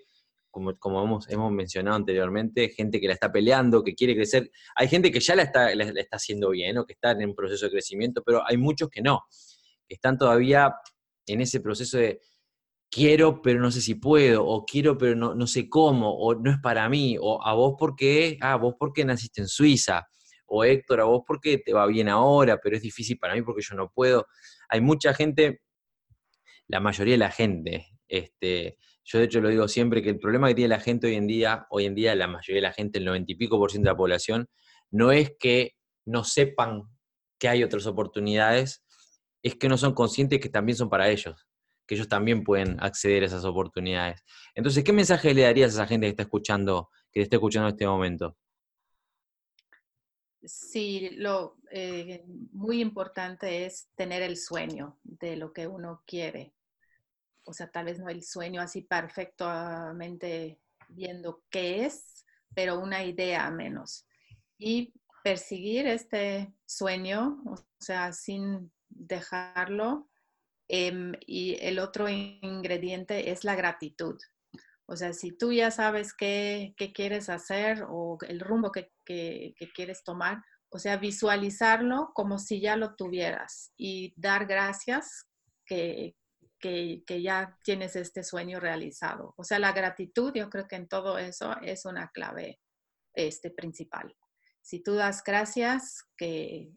como, 0.50 0.76
como 0.80 1.04
hemos, 1.04 1.30
hemos, 1.30 1.52
mencionado 1.52 1.96
anteriormente, 1.96 2.70
gente 2.70 3.00
que 3.00 3.08
la 3.08 3.14
está 3.14 3.32
peleando, 3.32 3.84
que 3.84 3.94
quiere 3.94 4.16
crecer, 4.16 4.50
hay 4.76 4.88
gente 4.88 5.12
que 5.12 5.20
ya 5.20 5.36
la 5.36 5.44
está, 5.44 5.76
la 5.76 5.84
está 5.84 6.18
haciendo 6.18 6.50
bien 6.50 6.76
o 6.80 6.86
que 6.88 6.94
está 6.94 7.12
en 7.12 7.30
un 7.30 7.36
proceso 7.36 7.66
de 7.66 7.74
crecimiento, 7.74 8.24
pero 8.26 8.42
hay 8.48 8.58
muchos 8.58 8.90
que 8.90 9.04
no, 9.04 9.26
que 9.88 9.94
están 9.94 10.18
todavía 10.18 10.74
en 11.28 11.42
ese 11.42 11.60
proceso 11.60 12.00
de 12.00 12.20
quiero 12.90 13.44
pero 13.44 13.60
no 13.60 13.70
sé 13.70 13.80
si 13.80 13.94
puedo, 13.94 14.44
o 14.44 14.66
quiero 14.66 14.98
pero 14.98 15.16
no, 15.16 15.36
no 15.36 15.46
sé 15.46 15.70
cómo, 15.70 16.12
o 16.18 16.34
no 16.34 16.50
es 16.50 16.58
para 16.64 16.90
mí, 16.90 17.16
o 17.22 17.46
a 17.46 17.54
vos 17.54 17.76
porque, 17.78 18.40
ah, 18.42 18.56
vos 18.56 18.74
porque 18.80 19.06
naciste 19.06 19.42
en 19.42 19.48
Suiza, 19.48 20.08
o 20.46 20.64
Héctor, 20.64 21.02
a 21.02 21.06
vos 21.06 21.24
porque 21.26 21.58
te 21.58 21.74
va 21.74 21.86
bien 21.88 22.10
ahora, 22.10 22.60
pero 22.62 22.76
es 22.76 22.82
difícil 22.82 23.18
para 23.18 23.34
mí 23.36 23.42
porque 23.42 23.62
yo 23.62 23.76
no 23.76 23.90
puedo. 23.90 24.28
Hay 24.70 24.82
mucha 24.82 25.14
gente, 25.14 25.62
la 26.68 26.80
mayoría 26.80 27.14
de 27.14 27.18
la 27.20 27.32
gente, 27.32 27.88
este, 28.08 28.78
yo 29.04 29.20
de 29.20 29.26
hecho 29.26 29.42
lo 29.42 29.50
digo 29.50 29.68
siempre, 29.68 30.02
que 30.02 30.10
el 30.10 30.20
problema 30.20 30.48
que 30.48 30.56
tiene 30.56 30.70
la 30.70 30.80
gente 30.80 31.08
hoy 31.08 31.16
en 31.16 31.28
día, 31.28 31.68
hoy 31.70 31.86
en 31.86 31.96
día 31.96 32.16
la 32.16 32.28
mayoría 32.28 32.56
de 32.56 32.68
la 32.68 32.74
gente, 32.74 33.00
el 33.00 33.06
noventa 33.06 33.32
y 33.32 33.36
pico 33.36 33.58
por 33.58 33.72
ciento 33.72 33.88
de 33.88 33.94
la 33.94 33.98
población, 33.98 34.48
no 34.92 35.12
es 35.12 35.34
que 35.40 35.74
no 36.06 36.24
sepan 36.24 36.84
que 37.40 37.50
hay 37.50 37.64
otras 37.64 37.86
oportunidades, 37.88 38.84
es 39.44 39.56
que 39.56 39.70
no 39.70 39.78
son 39.78 39.94
conscientes 39.94 40.40
que 40.40 40.50
también 40.50 40.78
son 40.78 40.90
para 40.90 41.10
ellos 41.10 41.48
que 41.86 41.96
ellos 41.96 42.08
también 42.08 42.44
pueden 42.44 42.78
acceder 42.82 43.24
a 43.24 43.28
esas 43.28 43.46
oportunidades. 43.46 44.24
Entonces, 44.56 44.84
¿qué 44.84 44.94
mensaje 44.94 45.34
le 45.34 45.44
darías 45.44 45.72
a 45.72 45.76
esa 45.76 45.88
gente 45.88 46.08
que 46.08 46.12
está 46.12 46.24
escuchando, 46.24 46.90
que 47.12 47.22
está 47.22 47.36
escuchando 47.36 47.70
en 47.70 47.74
este 47.74 47.88
momento? 47.88 48.38
Sí, 50.46 51.10
lo 51.18 51.58
eh, 51.72 52.24
muy 52.52 52.82
importante 52.82 53.66
es 53.66 53.90
tener 53.96 54.22
el 54.22 54.38
sueño 54.38 54.98
de 55.04 55.36
lo 55.36 55.54
que 55.54 55.68
uno 55.68 56.04
quiere. 56.06 56.54
O 57.44 57.54
sea, 57.54 57.70
tal 57.70 57.86
vez 57.86 58.00
no 58.00 58.10
el 58.10 58.24
sueño 58.24 58.62
así 58.62 58.82
perfectamente 58.82 60.60
viendo 60.90 61.44
qué 61.50 61.86
es, 61.86 62.26
pero 62.54 62.80
una 62.80 63.04
idea 63.04 63.50
menos. 63.52 64.06
Y 64.58 64.94
perseguir 65.24 65.88
este 65.88 66.54
sueño, 66.66 67.42
o 67.46 67.56
sea, 67.80 68.14
sin 68.14 68.72
dejarlo 68.90 70.10
Em, 70.68 71.14
y 71.26 71.58
el 71.62 71.80
otro 71.80 72.10
ingrediente 72.10 73.32
es 73.32 73.44
la 73.44 73.56
gratitud. 73.56 74.20
O 74.88 74.96
sea, 74.96 75.14
si 75.14 75.36
tú 75.36 75.52
ya 75.52 75.72
sabes 75.72 76.14
qué, 76.14 76.74
qué 76.78 76.94
quieres 76.94 77.30
hacer 77.30 77.86
o 77.90 78.18
el 78.28 78.40
rumbo 78.40 78.72
que, 78.72 78.92
que, 79.04 79.56
quieres 79.74 80.04
tomar, 80.04 80.44
o 80.70 80.78
sea, 80.78 80.98
visualizarlo 80.98 82.12
como 82.14 82.38
si 82.38 82.62
ya 82.62 82.76
lo 82.76 82.96
tuvieras 82.96 83.72
y 83.78 84.14
dar 84.16 84.46
gracias 84.46 85.28
que, 85.66 86.16
que, 86.60 87.22
ya 87.22 87.58
tienes 87.64 87.96
este 87.96 88.24
sueño 88.24 88.60
realizado. 88.60 89.34
O 89.38 89.44
sea, 89.44 89.60
la 89.60 89.72
gratitud, 89.72 90.34
yo 90.36 90.50
creo 90.50 90.68
que 90.68 90.76
en 90.76 90.88
todo 90.88 91.18
eso 91.18 91.56
es 91.62 91.86
una 91.86 92.10
clave 92.10 92.60
este, 93.14 93.50
principal. 93.52 94.16
Si 94.62 94.82
tú 94.82 94.96
das 94.96 95.24
gracias 95.24 96.04
que 96.18 96.72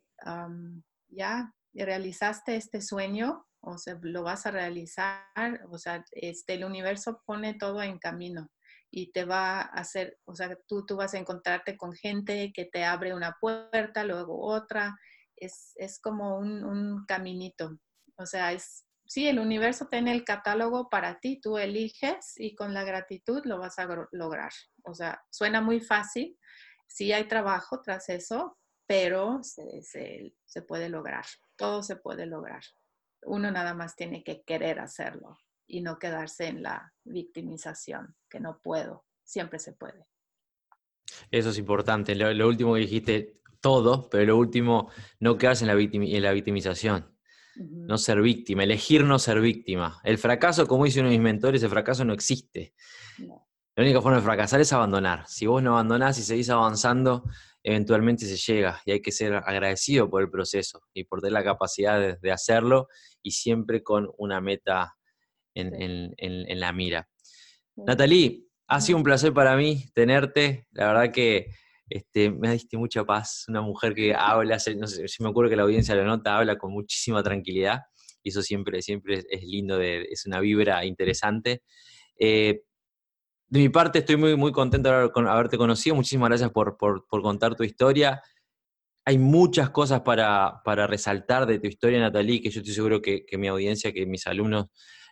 ya 1.09 1.55
realizaste 1.75 2.57
este 2.57 2.81
sueño, 2.81 3.48
o 3.61 3.79
sea, 3.79 3.99
lo 4.03 4.23
vas 4.23 4.47
a 4.47 4.51
realizar, 4.51 5.25
o 5.71 5.79
sea, 5.79 6.05
este, 6.13 6.55
el 6.55 6.65
universo 6.65 7.23
pone 7.25 7.55
todo 7.55 7.83
en 7.83 7.99
camino 7.99 8.51
y 8.91 9.13
te 9.13 9.25
va 9.25 9.61
a 9.61 9.63
hacer, 9.63 10.19
o 10.25 10.35
sea, 10.35 10.57
tú, 10.67 10.87
tú 10.87 10.97
vas 10.97 11.15
a 11.15 11.19
encontrarte 11.19 11.77
con 11.77 11.93
gente 11.93 12.53
que 12.55 12.65
te 12.65 12.85
abre 12.85 13.15
una 13.15 13.37
puerta, 13.41 14.05
luego 14.05 14.41
otra, 14.47 14.97
es, 15.37 15.73
es 15.77 16.01
como 16.01 16.39
un, 16.39 16.65
un, 16.65 17.05
caminito, 17.07 17.79
o 18.17 18.27
sea, 18.27 18.53
es, 18.53 18.87
sí, 19.07 19.29
el 19.29 19.39
universo 19.39 19.89
tiene 19.89 20.13
el 20.13 20.25
catálogo 20.25 20.89
para 20.89 21.21
ti, 21.21 21.41
tú 21.41 21.59
eliges 21.59 22.35
y 22.37 22.55
con 22.55 22.73
la 22.73 22.85
gratitud 22.85 23.43
lo 23.45 23.59
vas 23.59 23.79
a 23.79 23.87
lograr, 24.13 24.53
o 24.85 24.95
sea, 24.95 25.23
suena 25.31 25.61
muy 25.61 25.81
fácil, 25.81 26.39
sí 26.87 27.13
hay 27.13 27.29
trabajo 27.29 27.83
tras 27.83 28.09
eso, 28.09 28.59
pero 28.87 29.43
se, 29.43 29.83
se, 29.83 30.35
se 30.47 30.63
puede 30.63 30.89
lograr, 30.89 31.27
todo 31.57 31.83
se 31.83 31.97
puede 31.97 32.25
lograr 32.25 32.63
uno 33.23 33.51
nada 33.51 33.75
más 33.75 33.97
tiene 33.97 34.23
que 34.23 34.43
querer 34.43 34.81
hacerlo 34.81 35.39
y 35.67 35.83
no 35.83 35.99
quedarse 35.99 36.47
en 36.47 36.63
la 36.63 36.93
victimización, 37.05 38.17
que 38.29 38.41
no 38.41 38.61
puedo, 38.63 39.05
siempre 39.23 39.59
se 39.59 39.73
puede. 39.73 40.07
Eso 41.31 41.51
es 41.51 41.59
importante. 41.59 42.15
Lo, 42.15 42.49
último 42.49 42.75
que 42.75 42.81
dijiste, 42.81 43.41
todo, 43.61 44.09
pero 44.09 44.25
lo 44.25 44.37
último, 44.37 44.91
no 45.21 45.37
quedarse 45.37 45.65
en 45.65 45.69
la, 45.69 45.81
en 45.81 46.23
la 46.23 46.33
victimización. 46.33 47.15
No 47.57 47.99
ser 47.99 48.23
víctima, 48.23 48.63
elegir 48.63 49.03
no 49.03 49.19
ser 49.19 49.41
víctima. 49.41 50.01
El 50.05 50.17
fracaso, 50.19 50.69
como 50.69 50.85
dice 50.85 51.01
uno 51.01 51.09
de 51.09 51.17
mis 51.17 51.25
mentores, 51.25 51.61
el 51.63 51.71
fracaso 51.71 52.05
no 52.05 52.13
existe. 52.13 52.73
La 53.79 53.85
única 53.85 54.03
forma 54.03 54.17
de 54.17 54.25
fracasar 54.25 54.61
es 54.61 54.73
abandonar. 54.73 55.23
Si 55.29 55.47
vos 55.47 55.63
no 55.63 55.75
abandonás 55.75 56.19
y 56.19 56.25
seguís 56.25 56.51
avanzando, 56.51 57.23
eventualmente 57.63 58.27
se 58.27 58.37
llega 58.37 58.83
y 58.85 58.91
hay 58.91 59.01
que 59.01 59.13
ser 59.13 59.35
agradecido 59.35 60.11
por 60.11 60.21
el 60.21 60.29
proceso 60.29 60.81
y 60.93 61.05
por 61.05 61.21
tener 61.21 61.35
la 61.35 61.45
capacidad 61.45 62.19
de, 62.21 62.33
hacerlo 62.33 62.89
y 63.23 63.31
siempre 63.31 63.85
con 63.85 64.11
una 64.19 64.41
meta 64.41 64.97
en, 65.55 66.59
la 66.59 66.73
mira. 66.73 67.09
Natalie, 67.77 68.49
ha 68.67 68.81
sido 68.81 68.99
un 68.99 69.05
placer 69.05 69.33
para 69.33 69.57
mí 69.57 69.85
tenerte. 69.95 70.67
La 70.73 70.89
verdad 70.89 71.13
que 71.13 71.47
este, 71.89 72.33
me 72.33 72.51
diste 72.51 72.77
mucha 72.77 73.05
paz. 73.05 73.45
Una 73.47 73.61
mujer 73.61 73.95
que 73.95 74.13
habla, 74.13 74.59
no 74.77 74.89
sé, 74.89 75.07
si 75.07 75.23
me 75.23 75.29
acuerdo 75.29 75.51
que 75.51 75.57
la 75.57 75.63
audiencia 75.63 75.95
lo 75.95 76.03
nota, 76.03 76.37
habla 76.37 76.59
con 76.59 76.73
muchísima 76.73 77.23
tranquilidad. 77.23 77.83
Y 78.25 78.31
eso 78.31 78.43
siempre, 78.43 78.83
siempre 78.83 79.23
es 79.31 79.45
lindo, 79.45 79.81
es 79.81 80.27
una 80.27 80.41
vibra 80.41 80.85
interesante. 80.85 81.63
Eh, 82.19 82.63
de 83.51 83.61
mi 83.61 83.69
parte, 83.71 84.01
estoy 84.01 84.17
muy, 84.17 84.37
muy 84.37 84.53
contento 84.53 84.91
de 84.91 85.11
haberte 85.29 85.57
conocido. 85.57 85.97
Muchísimas 85.97 86.29
gracias 86.29 86.51
por, 86.51 86.77
contar 86.77 87.55
tu 87.55 87.65
historia. 87.65 88.23
Hay 89.07 89.17
muchas 89.17 89.71
cosas 89.71 90.03
para, 90.03 90.61
resaltar 90.87 91.47
de 91.47 91.59
tu 91.59 91.67
historia, 91.67 91.99
Natalie, 91.99 92.43
que 92.43 92.51
yo 92.51 92.61
estoy 92.61 92.75
seguro 92.75 93.01
que, 93.01 93.25
mi 93.39 93.49
audiencia, 93.49 93.93
que 93.93 94.05
mis 94.05 94.27
alumnos 94.27 94.67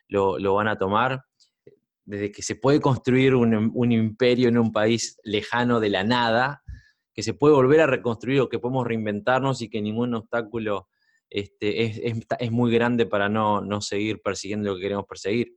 lo, 0.09 0.55
van 0.55 0.69
a 0.69 0.77
tomar. 0.77 1.25
Desde 2.05 2.31
que 2.31 2.43
se 2.43 2.57
puede 2.57 2.81
construir 2.81 3.35
un, 3.35 3.93
imperio 3.93 4.49
en 4.49 4.59
un 4.59 4.71
país 4.71 5.19
lejano 5.25 5.81
de 5.81 5.89
la 5.89 6.05
nada, 6.05 6.63
que 7.15 7.23
se 7.23 7.33
puede 7.33 7.55
volver 7.55 7.81
a 7.81 7.87
reconstruir 7.87 8.41
o 8.43 8.51
que 8.51 8.59
podemos 8.59 8.87
reinventarnos 8.87 9.63
y 9.63 9.71
que 9.71 9.81
ningún 9.81 10.15
obstáculo 10.15 10.89
este, 11.31 12.07
es, 12.07 12.53
muy 12.53 12.71
grande 12.71 13.07
para 13.07 13.31
no, 13.31 13.63
no 13.63 13.81
seguir 13.81 14.21
persiguiendo 14.21 14.69
lo 14.69 14.77
que 14.77 14.83
queremos 14.83 15.07
perseguir. 15.07 15.57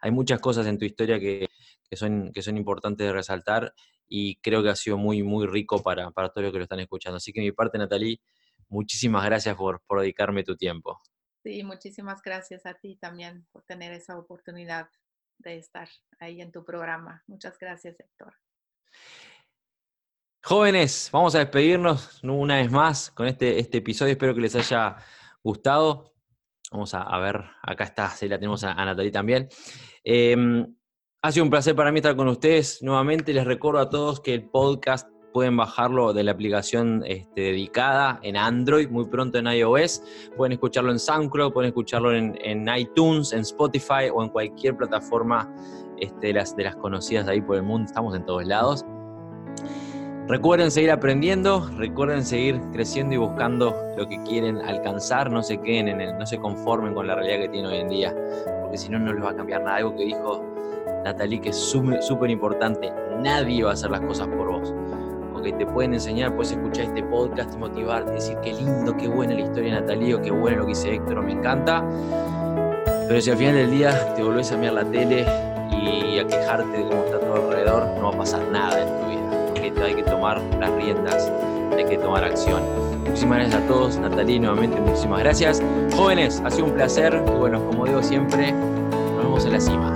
Hay 0.00 0.10
muchas 0.10 0.40
cosas 0.40 0.66
en 0.66 0.78
tu 0.78 0.84
historia 0.84 1.20
que, 1.20 1.48
que 1.88 1.96
son, 1.96 2.32
que 2.32 2.42
son 2.42 2.56
importantes 2.56 3.06
de 3.06 3.12
resaltar 3.12 3.74
y 4.08 4.36
creo 4.36 4.62
que 4.62 4.70
ha 4.70 4.76
sido 4.76 4.96
muy, 4.96 5.22
muy 5.22 5.46
rico 5.46 5.82
para, 5.82 6.10
para 6.10 6.28
todos 6.30 6.44
los 6.44 6.52
que 6.52 6.58
lo 6.58 6.64
están 6.64 6.80
escuchando. 6.80 7.16
Así 7.16 7.32
que 7.32 7.40
mi 7.40 7.52
parte, 7.52 7.78
Natalie, 7.78 8.20
muchísimas 8.68 9.24
gracias 9.24 9.56
por, 9.56 9.82
por 9.86 10.00
dedicarme 10.00 10.44
tu 10.44 10.56
tiempo. 10.56 11.00
Sí, 11.42 11.62
muchísimas 11.62 12.22
gracias 12.22 12.66
a 12.66 12.74
ti 12.74 12.96
también 12.96 13.46
por 13.52 13.62
tener 13.64 13.92
esa 13.92 14.18
oportunidad 14.18 14.88
de 15.38 15.58
estar 15.58 15.88
ahí 16.18 16.40
en 16.40 16.50
tu 16.50 16.64
programa. 16.64 17.22
Muchas 17.26 17.58
gracias, 17.58 18.00
Héctor. 18.00 18.34
Jóvenes, 20.42 21.10
vamos 21.12 21.34
a 21.34 21.40
despedirnos 21.40 22.22
una 22.22 22.56
vez 22.56 22.70
más 22.70 23.10
con 23.10 23.26
este, 23.26 23.58
este 23.58 23.78
episodio. 23.78 24.12
Espero 24.12 24.34
que 24.34 24.40
les 24.40 24.54
haya 24.54 24.96
gustado. 25.42 26.14
Vamos 26.70 26.94
a, 26.94 27.18
ver, 27.18 27.44
acá 27.62 27.84
está, 27.84 28.10
sí, 28.10 28.28
la 28.28 28.38
tenemos 28.38 28.64
a, 28.64 28.72
a 28.72 28.84
Natalie 28.84 29.10
también. 29.10 29.48
Em, 30.02 30.66
ha 31.26 31.32
sido 31.32 31.42
un 31.42 31.50
placer 31.50 31.74
para 31.74 31.90
mí 31.90 31.98
estar 31.98 32.14
con 32.14 32.28
ustedes. 32.28 32.80
Nuevamente 32.84 33.32
les 33.32 33.44
recuerdo 33.44 33.80
a 33.80 33.90
todos 33.90 34.20
que 34.20 34.32
el 34.32 34.44
podcast 34.48 35.08
pueden 35.32 35.56
bajarlo 35.56 36.12
de 36.12 36.22
la 36.22 36.30
aplicación 36.30 37.02
este, 37.04 37.40
dedicada 37.40 38.20
en 38.22 38.36
Android, 38.36 38.88
muy 38.88 39.06
pronto 39.06 39.36
en 39.36 39.48
iOS. 39.48 40.04
Pueden 40.36 40.52
escucharlo 40.52 40.92
en 40.92 41.00
SoundCloud, 41.00 41.52
pueden 41.52 41.70
escucharlo 41.70 42.14
en, 42.14 42.68
iTunes, 42.76 43.32
en 43.32 43.40
Spotify 43.40 44.08
o 44.14 44.22
en 44.22 44.28
cualquier 44.28 44.76
plataforma 44.76 45.52
este, 45.98 46.28
de, 46.28 46.32
las, 46.32 46.76
conocidas 46.76 47.26
ahí 47.26 47.40
por 47.40 47.56
el 47.56 47.64
mundo. 47.64 47.86
Estamos 47.86 48.14
en 48.14 48.24
todos 48.24 48.46
lados. 48.46 48.84
Recuerden 50.28 50.70
seguir 50.70 50.92
aprendiendo, 50.92 51.68
recuerden 51.76 52.24
seguir 52.24 52.60
creciendo 52.72 53.16
y 53.16 53.18
buscando 53.18 53.74
lo 53.96 54.08
que 54.08 54.22
quieren 54.22 54.58
alcanzar, 54.58 55.32
no 55.32 55.42
se 55.42 55.60
queden 55.60 55.88
en 55.88 56.00
el, 56.00 56.18
no 56.18 56.24
se 56.24 56.38
conformen 56.38 56.94
con 56.94 57.08
la 57.08 57.16
realidad 57.16 57.38
que 57.38 57.48
tienen 57.48 57.70
hoy 57.72 57.78
en 57.78 57.88
día, 57.88 58.14
porque 58.62 58.78
si 58.78 58.88
no, 58.90 59.00
no 59.00 59.12
les 59.12 59.24
va 59.24 59.30
a 59.30 59.36
cambiar 59.36 59.62
nada. 59.62 59.78
Algo 59.78 59.96
que 59.96 60.04
dijo 60.04 60.55
Natalie 61.06 61.40
que 61.40 61.50
es 61.50 61.56
súper 61.56 62.30
importante, 62.30 62.92
nadie 63.22 63.64
va 63.64 63.70
a 63.70 63.72
hacer 63.74 63.90
las 63.90 64.00
cosas 64.00 64.28
por 64.28 64.50
vos. 64.50 64.74
Ok, 65.34 65.56
te 65.56 65.66
pueden 65.66 65.94
enseñar, 65.94 66.34
puedes 66.34 66.52
escuchar 66.52 66.86
este 66.86 67.02
podcast 67.04 67.54
y 67.54 67.58
motivarte, 67.58 68.12
decir 68.12 68.36
qué 68.42 68.52
lindo, 68.52 68.96
qué 68.96 69.08
buena 69.08 69.34
la 69.34 69.40
historia 69.40 69.74
de 69.74 69.80
Natalie, 69.80 70.14
o 70.14 70.22
qué 70.22 70.30
bueno 70.30 70.58
lo 70.58 70.62
que 70.64 70.70
dice 70.70 70.94
Héctor, 70.94 71.22
me 71.22 71.32
encanta. 71.32 71.84
Pero 73.08 73.20
si 73.20 73.30
al 73.30 73.36
final 73.36 73.54
del 73.54 73.70
día 73.70 74.14
te 74.14 74.22
volvés 74.22 74.50
a 74.52 74.56
mirar 74.56 74.74
la 74.74 74.84
tele 74.84 75.26
y 75.70 76.18
a 76.18 76.26
quejarte 76.26 76.76
de 76.76 76.84
cómo 76.88 77.04
está 77.04 77.20
todo 77.20 77.34
alrededor, 77.34 77.86
no 77.98 78.10
va 78.10 78.14
a 78.14 78.18
pasar 78.18 78.42
nada 78.50 78.82
en 78.82 78.88
tu 79.00 79.06
vida 79.08 79.16
hay 79.84 79.94
que 79.94 80.02
tomar 80.02 80.40
las 80.58 80.70
riendas, 80.72 81.30
hay 81.76 81.84
que 81.84 81.98
tomar 81.98 82.24
acción. 82.24 82.62
Muchísimas 83.04 83.38
gracias 83.38 83.62
a 83.62 83.66
todos, 83.66 83.98
Natalie, 83.98 84.40
nuevamente 84.40 84.80
muchísimas 84.80 85.20
gracias. 85.20 85.62
Jóvenes, 85.94 86.42
ha 86.44 86.50
sido 86.50 86.66
un 86.66 86.72
placer 86.72 87.22
y 87.26 87.30
bueno, 87.30 87.64
como 87.64 87.86
digo 87.86 88.02
siempre, 88.02 88.52
nos 88.52 89.24
vemos 89.24 89.44
en 89.44 89.52
la 89.52 89.60
cima. 89.60 89.95